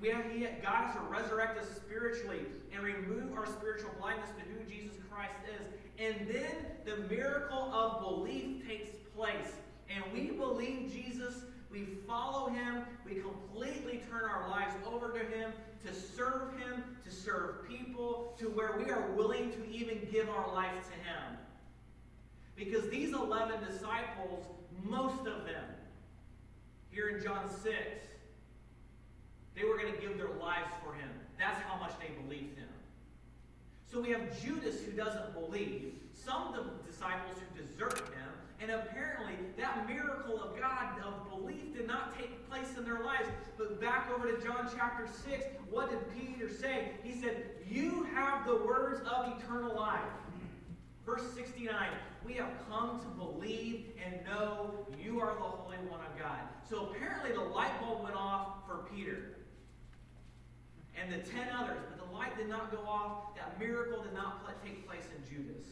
we 0.00 0.08
have, 0.10 0.24
he, 0.30 0.46
God 0.62 0.84
has 0.84 0.94
to 0.94 1.00
resurrect 1.00 1.58
us 1.58 1.66
spiritually 1.74 2.42
and 2.72 2.84
remove 2.84 3.36
our 3.36 3.44
spiritual 3.44 3.90
blindness 3.98 4.30
to 4.38 4.42
who 4.42 4.70
Jesus 4.70 4.96
Christ 5.10 5.34
is. 5.52 5.66
And 5.98 6.28
then 6.28 6.54
the 6.84 7.08
miracle 7.12 7.74
of 7.74 8.00
belief 8.02 8.68
takes 8.68 8.90
place. 9.16 9.52
And 9.92 10.04
we 10.12 10.30
believe 10.30 10.92
Jesus, 10.92 11.42
we 11.72 11.86
follow 12.06 12.48
him, 12.48 12.84
we 13.04 13.16
completely 13.16 14.04
turn 14.08 14.30
our 14.30 14.48
lives 14.48 14.76
over 14.86 15.10
to 15.10 15.18
him 15.18 15.52
to 15.84 15.92
serve 15.92 16.56
him, 16.56 16.84
to 17.04 17.10
serve 17.10 17.68
people, 17.68 18.36
to 18.38 18.44
where 18.44 18.76
we 18.78 18.92
are 18.92 19.10
willing 19.16 19.50
to 19.50 19.68
even 19.68 20.06
give 20.12 20.28
our 20.28 20.54
life 20.54 20.84
to 20.84 20.94
him. 20.94 21.36
Because 22.54 22.88
these 22.90 23.12
11 23.12 23.58
disciples, 23.64 24.46
most 24.84 25.26
of 25.26 25.44
them, 25.44 25.64
here 26.90 27.08
in 27.08 27.22
John 27.22 27.48
6, 27.48 27.74
they 29.54 29.64
were 29.64 29.76
going 29.76 29.92
to 29.92 30.00
give 30.00 30.16
their 30.16 30.34
lives 30.40 30.70
for 30.84 30.94
him. 30.94 31.08
That's 31.38 31.60
how 31.62 31.78
much 31.78 31.92
they 31.98 32.12
believed 32.22 32.58
him. 32.58 32.68
So 33.90 34.00
we 34.00 34.10
have 34.10 34.40
Judas 34.42 34.80
who 34.82 34.92
doesn't 34.92 35.34
believe, 35.34 35.94
some 36.14 36.48
of 36.48 36.54
the 36.54 36.90
disciples 36.90 37.36
who 37.36 37.62
desert 37.62 37.98
him, 37.98 38.30
and 38.60 38.70
apparently 38.70 39.34
that 39.56 39.88
miracle 39.88 40.40
of 40.40 40.58
God 40.58 41.00
of 41.02 41.28
belief 41.30 41.74
did 41.74 41.86
not 41.86 42.16
take 42.16 42.48
place 42.48 42.68
in 42.76 42.84
their 42.84 43.02
lives 43.02 43.26
But 43.56 43.80
back 43.80 44.10
over 44.14 44.30
to 44.30 44.42
John 44.42 44.68
chapter 44.74 45.06
6, 45.06 45.44
what 45.70 45.90
did 45.90 45.98
Peter 46.16 46.48
say? 46.52 46.92
He 47.02 47.12
said, 47.20 47.44
You 47.68 48.06
have 48.14 48.46
the 48.46 48.56
words 48.56 49.00
of 49.08 49.38
eternal 49.38 49.74
life. 49.74 50.00
Verse 51.10 51.34
69, 51.34 51.74
we 52.24 52.34
have 52.34 52.50
come 52.70 53.00
to 53.00 53.06
believe 53.18 53.86
and 54.06 54.24
know 54.24 54.86
you 54.96 55.18
are 55.18 55.34
the 55.34 55.40
Holy 55.40 55.76
One 55.88 55.98
of 55.98 56.16
God. 56.16 56.38
So 56.68 56.86
apparently 56.86 57.32
the 57.32 57.40
light 57.40 57.72
bulb 57.80 58.04
went 58.04 58.14
off 58.14 58.64
for 58.64 58.86
Peter 58.94 59.34
and 60.96 61.12
the 61.12 61.18
ten 61.28 61.48
others, 61.58 61.80
but 61.88 62.06
the 62.06 62.16
light 62.16 62.36
did 62.36 62.48
not 62.48 62.70
go 62.70 62.78
off. 62.88 63.34
That 63.34 63.58
miracle 63.58 64.04
did 64.04 64.14
not 64.14 64.46
take 64.64 64.86
place 64.86 65.02
in 65.16 65.28
Judas. 65.28 65.66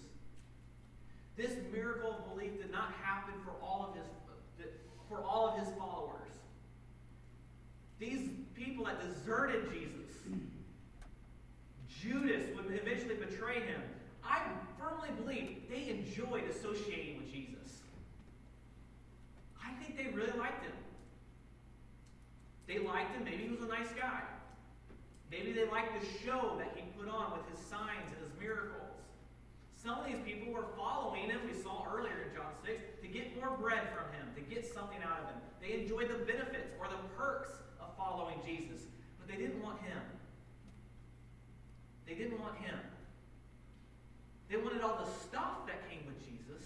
This 1.36 1.52
miracle 1.72 2.10
of 2.10 2.34
belief 2.34 2.60
did 2.60 2.72
not 2.72 2.92
happen 3.00 3.34
for 3.44 3.52
all 3.64 3.90
of 3.90 3.96
his 3.96 4.06
for 5.08 5.22
all 5.22 5.50
of 5.50 5.64
his 5.64 5.72
followers. 5.78 6.32
These 8.00 8.28
people 8.56 8.86
that 8.86 9.00
deserted 9.00 9.70
Jesus, 9.70 10.16
Judas 12.02 12.42
would 12.56 12.74
eventually 12.74 13.14
betray 13.14 13.60
him. 13.60 13.82
I 14.28 14.40
firmly 14.78 15.08
believe 15.20 15.62
they 15.70 15.88
enjoyed 15.88 16.44
associating 16.50 17.18
with 17.18 17.32
Jesus. 17.32 17.80
I 19.64 19.72
think 19.82 19.96
they 19.96 20.14
really 20.14 20.36
liked 20.38 20.64
him. 20.64 20.72
They 22.66 22.78
liked 22.78 23.16
him. 23.16 23.24
Maybe 23.24 23.44
he 23.44 23.48
was 23.48 23.62
a 23.62 23.68
nice 23.68 23.90
guy. 23.98 24.22
Maybe 25.30 25.52
they 25.52 25.66
liked 25.66 26.00
the 26.00 26.06
show 26.24 26.56
that 26.58 26.72
he 26.76 26.82
put 26.98 27.08
on 27.08 27.32
with 27.32 27.48
his 27.50 27.66
signs 27.66 28.12
and 28.12 28.20
his 28.22 28.38
miracles. 28.38 28.88
Some 29.74 29.98
of 30.00 30.06
these 30.06 30.20
people 30.24 30.52
were 30.52 30.66
following 30.76 31.30
him, 31.30 31.40
we 31.46 31.56
saw 31.62 31.86
earlier 31.86 32.28
in 32.28 32.34
John 32.34 32.52
6, 32.64 32.82
to 33.00 33.08
get 33.08 33.36
more 33.36 33.56
bread 33.56 33.88
from 33.94 34.12
him, 34.12 34.26
to 34.34 34.40
get 34.42 34.66
something 34.66 34.98
out 35.04 35.20
of 35.22 35.30
him. 35.30 35.40
They 35.62 35.80
enjoyed 35.80 36.08
the 36.08 36.24
benefits 36.24 36.72
or 36.80 36.88
the 36.88 37.00
perks 37.16 37.50
of 37.80 37.96
following 37.96 38.40
Jesus, 38.44 38.82
but 39.18 39.28
they 39.28 39.40
didn't 39.40 39.62
want 39.62 39.80
him. 39.82 40.00
They 42.06 42.14
didn't 42.14 42.40
want 42.40 42.56
him. 42.58 42.78
They 44.48 44.56
wanted 44.56 44.80
all 44.80 44.96
the 44.96 45.10
stuff 45.28 45.68
that 45.68 45.84
came 45.92 46.08
with 46.08 46.16
Jesus. 46.24 46.64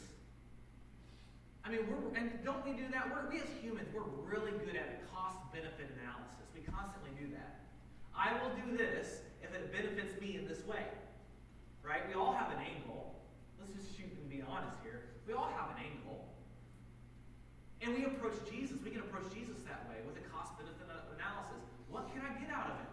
I 1.67 1.71
mean, 1.71 1.83
we're, 1.91 1.99
and 2.15 2.31
don't 2.47 2.63
we 2.63 2.79
do 2.79 2.87
that? 2.95 3.11
We're, 3.11 3.27
we 3.27 3.43
as 3.43 3.51
humans, 3.59 3.91
we're 3.91 4.07
really 4.23 4.55
good 4.63 4.79
at 4.79 5.03
cost 5.11 5.39
benefit 5.51 5.91
analysis. 5.99 6.47
We 6.55 6.63
constantly 6.63 7.11
do 7.19 7.27
that. 7.35 7.67
I 8.15 8.39
will 8.39 8.55
do 8.55 8.79
this 8.79 9.27
if 9.43 9.51
it 9.51 9.75
benefits 9.75 10.15
me 10.23 10.39
in 10.39 10.47
this 10.47 10.63
way. 10.67 10.87
Right? 11.83 12.07
We 12.07 12.15
all 12.15 12.33
have 12.33 12.55
an 12.55 12.63
angle. 12.63 13.19
Let's 13.59 13.75
just 13.75 13.91
shoot 13.99 14.11
and 14.15 14.31
be 14.31 14.43
honest 14.47 14.79
here. 14.87 15.03
We 15.27 15.35
all 15.35 15.51
have 15.51 15.75
an 15.75 15.83
angle. 15.83 16.23
And 17.83 17.99
we 17.99 18.07
approach 18.07 18.39
Jesus. 18.47 18.79
We 18.79 18.95
can 18.95 19.03
approach 19.03 19.27
Jesus 19.35 19.59
that 19.67 19.91
way 19.91 19.99
with 20.07 20.15
a 20.23 20.25
cost 20.31 20.55
benefit 20.55 20.87
analysis. 20.87 21.67
What 21.91 22.15
can 22.15 22.23
I 22.23 22.31
get 22.39 22.55
out 22.55 22.71
of 22.71 22.79
it? 22.79 22.92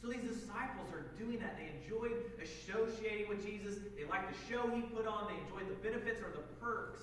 So 0.00 0.06
these 0.08 0.22
disciples 0.22 0.94
are 0.94 1.10
doing 1.18 1.38
that. 1.40 1.58
They 1.58 1.74
enjoyed 1.74 2.14
associating 2.38 3.28
with 3.28 3.44
Jesus. 3.44 3.82
They 3.98 4.04
liked 4.06 4.30
the 4.30 4.38
show 4.46 4.70
he 4.70 4.82
put 4.82 5.06
on. 5.06 5.26
They 5.26 5.38
enjoyed 5.42 5.68
the 5.68 5.78
benefits 5.82 6.22
or 6.22 6.30
the 6.30 6.46
perks. 6.62 7.02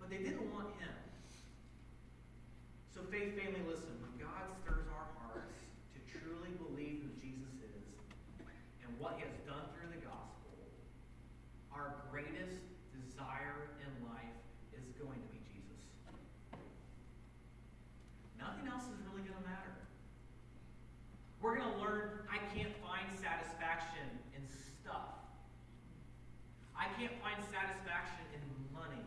But 0.00 0.10
they 0.10 0.18
didn't 0.18 0.50
want 0.52 0.74
him. 0.82 0.90
So 2.90 3.00
faith 3.12 3.38
family, 3.38 3.62
listen. 3.68 3.94
When 4.02 4.16
God 4.18 4.42
stirs 4.58 4.90
our 4.90 5.06
hearts 5.22 5.54
to 5.94 5.98
truly 6.10 6.50
believe 6.58 7.06
who 7.06 7.10
Jesus 7.22 7.54
is 7.62 7.84
and 8.82 8.90
what 8.98 9.20
he 9.20 9.22
has 9.22 9.36
done 9.46 9.70
through 9.76 9.94
the 9.94 10.02
gospel, 10.02 10.56
our 11.70 11.94
greatest 12.10 12.58
desire 12.90 13.70
in 13.84 13.90
life 14.08 14.34
is 14.74 14.88
going 14.98 15.20
to 15.20 15.28
be 15.30 15.38
Jesus. 15.46 15.82
Nothing 18.40 18.66
else 18.66 18.88
is 18.88 18.98
really 19.06 19.22
going 19.28 19.38
to 19.38 19.46
matter. 19.46 19.76
We're 21.44 21.60
going 21.60 21.68
to 21.68 21.78
learn 21.78 22.24
I 22.32 22.40
can't 22.56 22.72
find 22.80 23.04
satisfaction 23.12 24.08
in 24.32 24.40
stuff. 24.48 25.20
I 26.72 26.88
can't 26.96 27.12
find 27.20 27.36
satisfaction 27.52 28.24
in 28.32 28.40
money. 28.72 29.04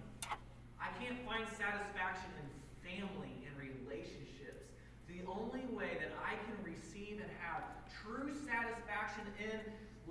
I 0.77 0.93
can't 1.01 1.17
find 1.25 1.49
satisfaction 1.57 2.29
in 2.37 2.47
family 2.85 3.33
and 3.45 3.53
relationships. 3.57 4.65
The 5.09 5.25
only 5.29 5.65
way 5.73 5.97
that 5.99 6.13
I 6.21 6.37
can 6.45 6.57
receive 6.63 7.19
and 7.21 7.29
have 7.41 7.65
true 8.01 8.33
satisfaction 8.45 9.25
in 9.37 9.59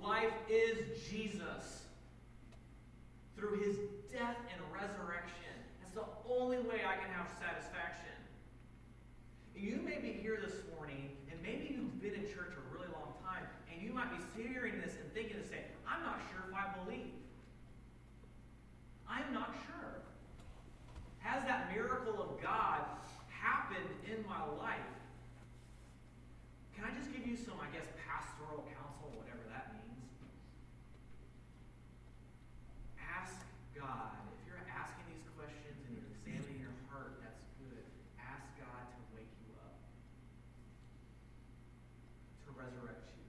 life 0.01 0.35
is 0.49 1.01
Jesus. 1.09 1.87
Through 3.35 3.59
his 3.63 3.75
death 4.11 4.37
and 4.51 4.59
resurrection. 4.71 5.55
That's 5.81 5.95
the 5.95 6.07
only 6.29 6.59
way 6.59 6.83
I 6.87 6.95
can 6.99 7.11
have 7.15 7.27
satisfaction. 7.39 8.15
You 9.55 9.81
may 9.83 9.99
be 9.99 10.13
here 10.13 10.39
this 10.39 10.55
morning, 10.75 11.11
and 11.31 11.39
maybe 11.43 11.75
you've 11.75 11.99
been 12.01 12.15
in 12.15 12.23
church 12.31 12.55
a 12.55 12.63
really 12.73 12.87
long 12.95 13.11
time, 13.27 13.43
and 13.71 13.81
you 13.81 13.91
might 13.91 14.07
be 14.11 14.23
hearing 14.41 14.79
this 14.79 14.95
and 14.95 15.11
thinking 15.13 15.35
and 15.35 15.45
saying, 15.45 15.67
I'm 15.83 16.03
not 16.03 16.21
sure 16.31 16.47
if 16.47 16.55
I 16.55 16.71
believe. 16.83 17.11
I'm 19.07 19.33
not 19.33 19.51
sure. 19.67 19.99
Has 21.19 21.43
that 21.43 21.71
miracle 21.73 22.23
of 22.23 22.41
God 22.41 22.79
happened 23.27 23.91
in 24.07 24.23
my 24.23 24.39
life? 24.63 24.87
Can 26.75 26.87
I 26.87 26.95
just 26.95 27.11
give 27.11 27.27
you 27.27 27.35
some, 27.35 27.59
I 27.59 27.67
guess, 27.75 27.83
pastoral 28.07 28.63
counsel, 28.71 29.11
whatever 29.19 29.43
that 29.51 29.75
means? 29.75 30.07
Ask 32.95 33.43
God. 33.75 34.15
If 34.39 34.47
you're 34.47 34.63
asking 34.71 35.03
these 35.11 35.27
questions 35.35 35.75
and 35.83 35.99
you're 35.99 36.07
examining 36.07 36.63
your 36.63 36.71
heart, 36.87 37.19
that's 37.19 37.43
good. 37.59 37.83
Ask 38.15 38.47
God 38.55 38.79
to 38.95 38.99
wake 39.11 39.27
you 39.43 39.51
up, 39.59 39.75
to 42.47 42.49
resurrect 42.55 43.11
you. 43.11 43.27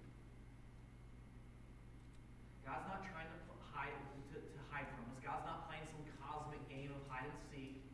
God's 2.62 2.86
not 2.86 3.02
trying 3.02 3.26
to 3.26 3.38
hide 3.74 3.98
to, 4.30 4.38
to 4.38 4.60
hide 4.70 4.86
from 4.94 5.10
us. 5.10 5.18
God's 5.26 5.42
not 5.42 5.66
playing 5.66 5.90
some 5.90 6.06
cosmic 6.22 6.62
game 6.70 6.94
of 6.94 7.02
hide 7.20 7.28
and 7.28 7.40
seek. 7.52 7.84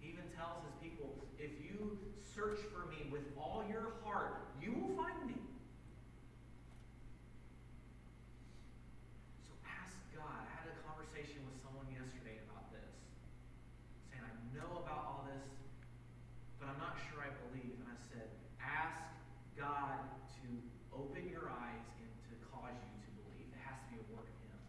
He 0.00 0.12
even 0.12 0.28
tells 0.36 0.60
his 0.68 0.76
people, 0.84 1.16
if 1.40 1.50
you 1.64 1.96
search 2.40 2.60
for 2.72 2.88
me 2.88 3.10
with 3.10 3.24
all 3.36 3.64
your 3.68 3.92
heart, 4.04 4.40
you 4.62 4.72
will 4.72 4.96
find 4.96 5.28
me. 5.28 5.36
So 9.44 9.52
ask 9.68 9.92
God. 10.16 10.40
I 10.40 10.52
had 10.56 10.68
a 10.72 10.76
conversation 10.84 11.44
with 11.44 11.60
someone 11.60 11.84
yesterday 11.92 12.40
about 12.48 12.72
this, 12.72 12.92
saying, 14.08 14.24
I 14.24 14.32
know 14.56 14.84
about 14.84 15.04
all 15.04 15.22
this, 15.28 15.48
but 16.56 16.72
I'm 16.72 16.80
not 16.80 16.96
sure 17.08 17.20
I 17.20 17.32
believe. 17.48 17.76
And 17.76 17.92
I 17.92 17.98
said, 18.08 18.28
ask 18.56 19.04
God 19.56 20.00
to 20.40 20.48
open 20.96 21.28
your 21.28 21.52
eyes 21.52 21.84
and 22.00 22.08
to 22.30 22.34
cause 22.48 22.72
you 22.72 22.96
to 23.04 23.10
believe. 23.20 23.52
It 23.52 23.60
has 23.68 23.76
to 23.84 23.86
be 23.92 24.00
a 24.00 24.06
work 24.16 24.28
of 24.32 24.38
Him. 24.48 24.60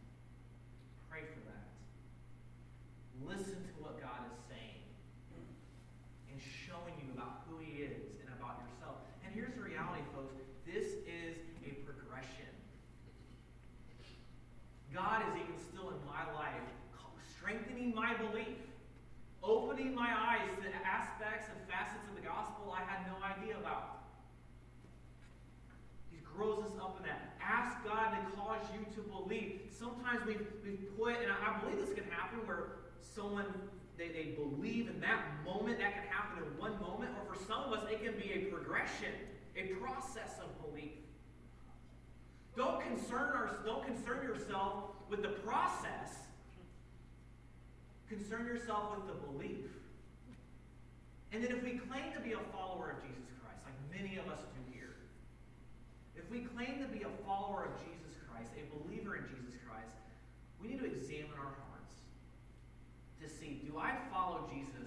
Pray 1.08 1.24
for 1.24 1.40
that. 1.48 1.72
Listen 3.24 3.64
to 3.64 3.74
what 3.80 3.96
God 4.02 4.28
is 4.28 4.36
saying 4.52 4.84
and 6.28 6.36
showing 6.40 7.00
you 7.00 7.16
about 7.16 7.48
who 7.48 7.64
He 7.64 7.88
is 7.88 8.12
and 9.32 9.40
here's 9.40 9.56
the 9.56 9.64
reality, 9.64 10.04
folks 10.14 10.36
this 10.68 11.00
is 11.08 11.40
a 11.64 11.72
progression. 11.88 12.52
God 14.94 15.24
is 15.24 15.40
even 15.40 15.56
still 15.56 15.88
in 15.88 16.04
my 16.04 16.28
life 16.36 16.68
strengthening 17.32 17.96
my 17.96 18.14
belief, 18.16 18.60
opening 19.42 19.96
my 19.96 20.12
eyes 20.12 20.52
to 20.60 20.68
aspects 20.84 21.48
and 21.48 21.64
facets 21.72 22.04
of 22.12 22.16
the 22.20 22.28
gospel 22.28 22.76
I 22.76 22.84
had 22.84 23.08
no 23.08 23.16
idea 23.24 23.56
about. 23.58 24.04
He 26.12 26.20
grows 26.28 26.66
us 26.66 26.76
up 26.76 27.00
in 27.00 27.08
that. 27.08 27.40
Ask 27.40 27.84
God 27.88 28.12
to 28.12 28.36
cause 28.36 28.68
you 28.76 28.84
to 28.96 29.02
believe. 29.08 29.62
Sometimes 30.12 30.28
we've, 30.28 30.48
we've 30.66 30.98
put, 30.98 31.16
and 31.22 31.32
I 31.32 31.60
believe 31.62 31.80
this 31.86 31.96
can 31.96 32.10
happen 32.12 32.40
where 32.46 32.84
someone 33.00 33.46
they, 33.98 34.10
they 34.10 34.36
believe 34.36 34.90
in 34.90 35.00
that 35.00 35.24
moment. 35.46 35.80
That 35.80 35.94
can 35.94 36.04
happen 36.10 36.44
in 36.44 36.60
one 36.60 36.80
moment. 36.82 37.12
Or 37.16 37.34
for 37.34 37.42
some 37.46 37.64
of 37.64 37.72
us, 37.72 37.86
it 37.90 38.04
can 38.04 38.20
be 38.20 38.34
a 38.34 38.52
progression, 38.52 39.14
a 39.56 39.76
process 39.80 40.40
of 40.44 40.50
belief. 40.68 40.92
Don't 42.58 42.82
concern, 42.82 43.32
our, 43.32 43.60
don't 43.66 43.86
concern 43.86 44.24
yourself 44.24 44.84
with 45.10 45.22
the 45.22 45.30
process. 45.30 46.28
Concern 48.10 48.48
yourself 48.48 48.98
with 48.98 49.08
the 49.08 49.14
belief. 49.28 49.72
And 51.32 51.42
then 51.42 51.52
if 51.52 51.64
we 51.64 51.80
claim 51.80 52.12
to 52.14 52.20
be 52.20 52.34
a 52.34 52.44
follower 52.52 52.98
of 52.98 53.08
Jesus 53.08 53.32
Christ, 53.40 53.64
like 53.64 53.80
many 53.96 54.18
of 54.18 54.28
us 54.28 54.40
do 54.40 54.74
here, 54.74 54.92
if 56.18 56.30
we 56.30 56.40
claim 56.40 56.84
to 56.84 56.88
be 56.92 57.04
a 57.04 57.26
follower 57.26 57.72
of 57.72 57.80
Jesus 57.80 58.20
Christ, 58.28 58.52
a 58.60 58.68
believer 58.76 59.16
in 59.16 59.24
Jesus 59.30 59.51
we 60.62 60.70
need 60.70 60.80
to 60.80 60.86
examine 60.86 61.38
our 61.38 61.54
hearts 61.70 61.96
to 63.22 63.30
see 63.30 63.62
do 63.66 63.78
I 63.78 63.94
follow 64.14 64.50
Jesus 64.50 64.81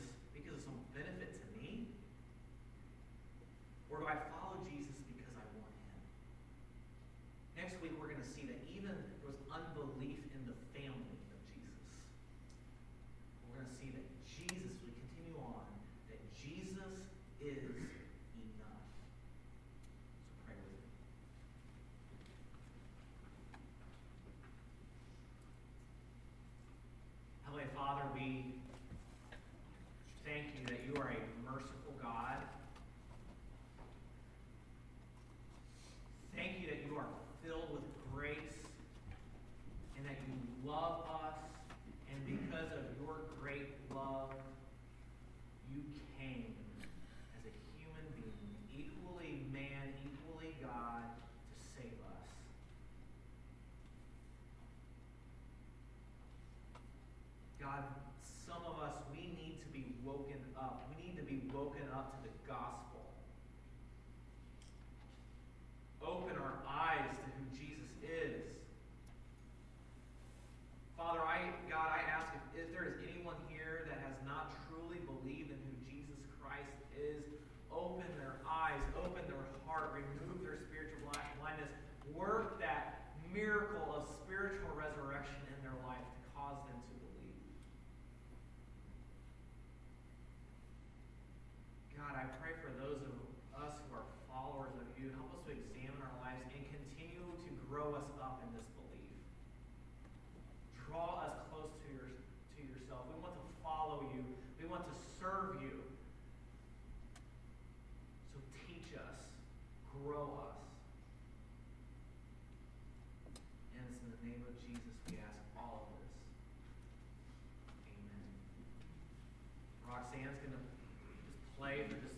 for 121.88 121.94
just 122.01 122.16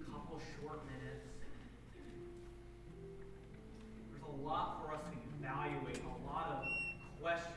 a 0.00 0.10
couple 0.10 0.40
short 0.60 0.80
minutes. 0.86 1.24
There's 4.10 4.22
a 4.22 4.36
lot 4.46 4.82
for 4.82 4.94
us 4.94 5.02
to 5.10 5.16
evaluate, 5.38 6.00
a 6.04 6.26
lot 6.26 6.46
of 6.50 6.58
questions 7.20 7.53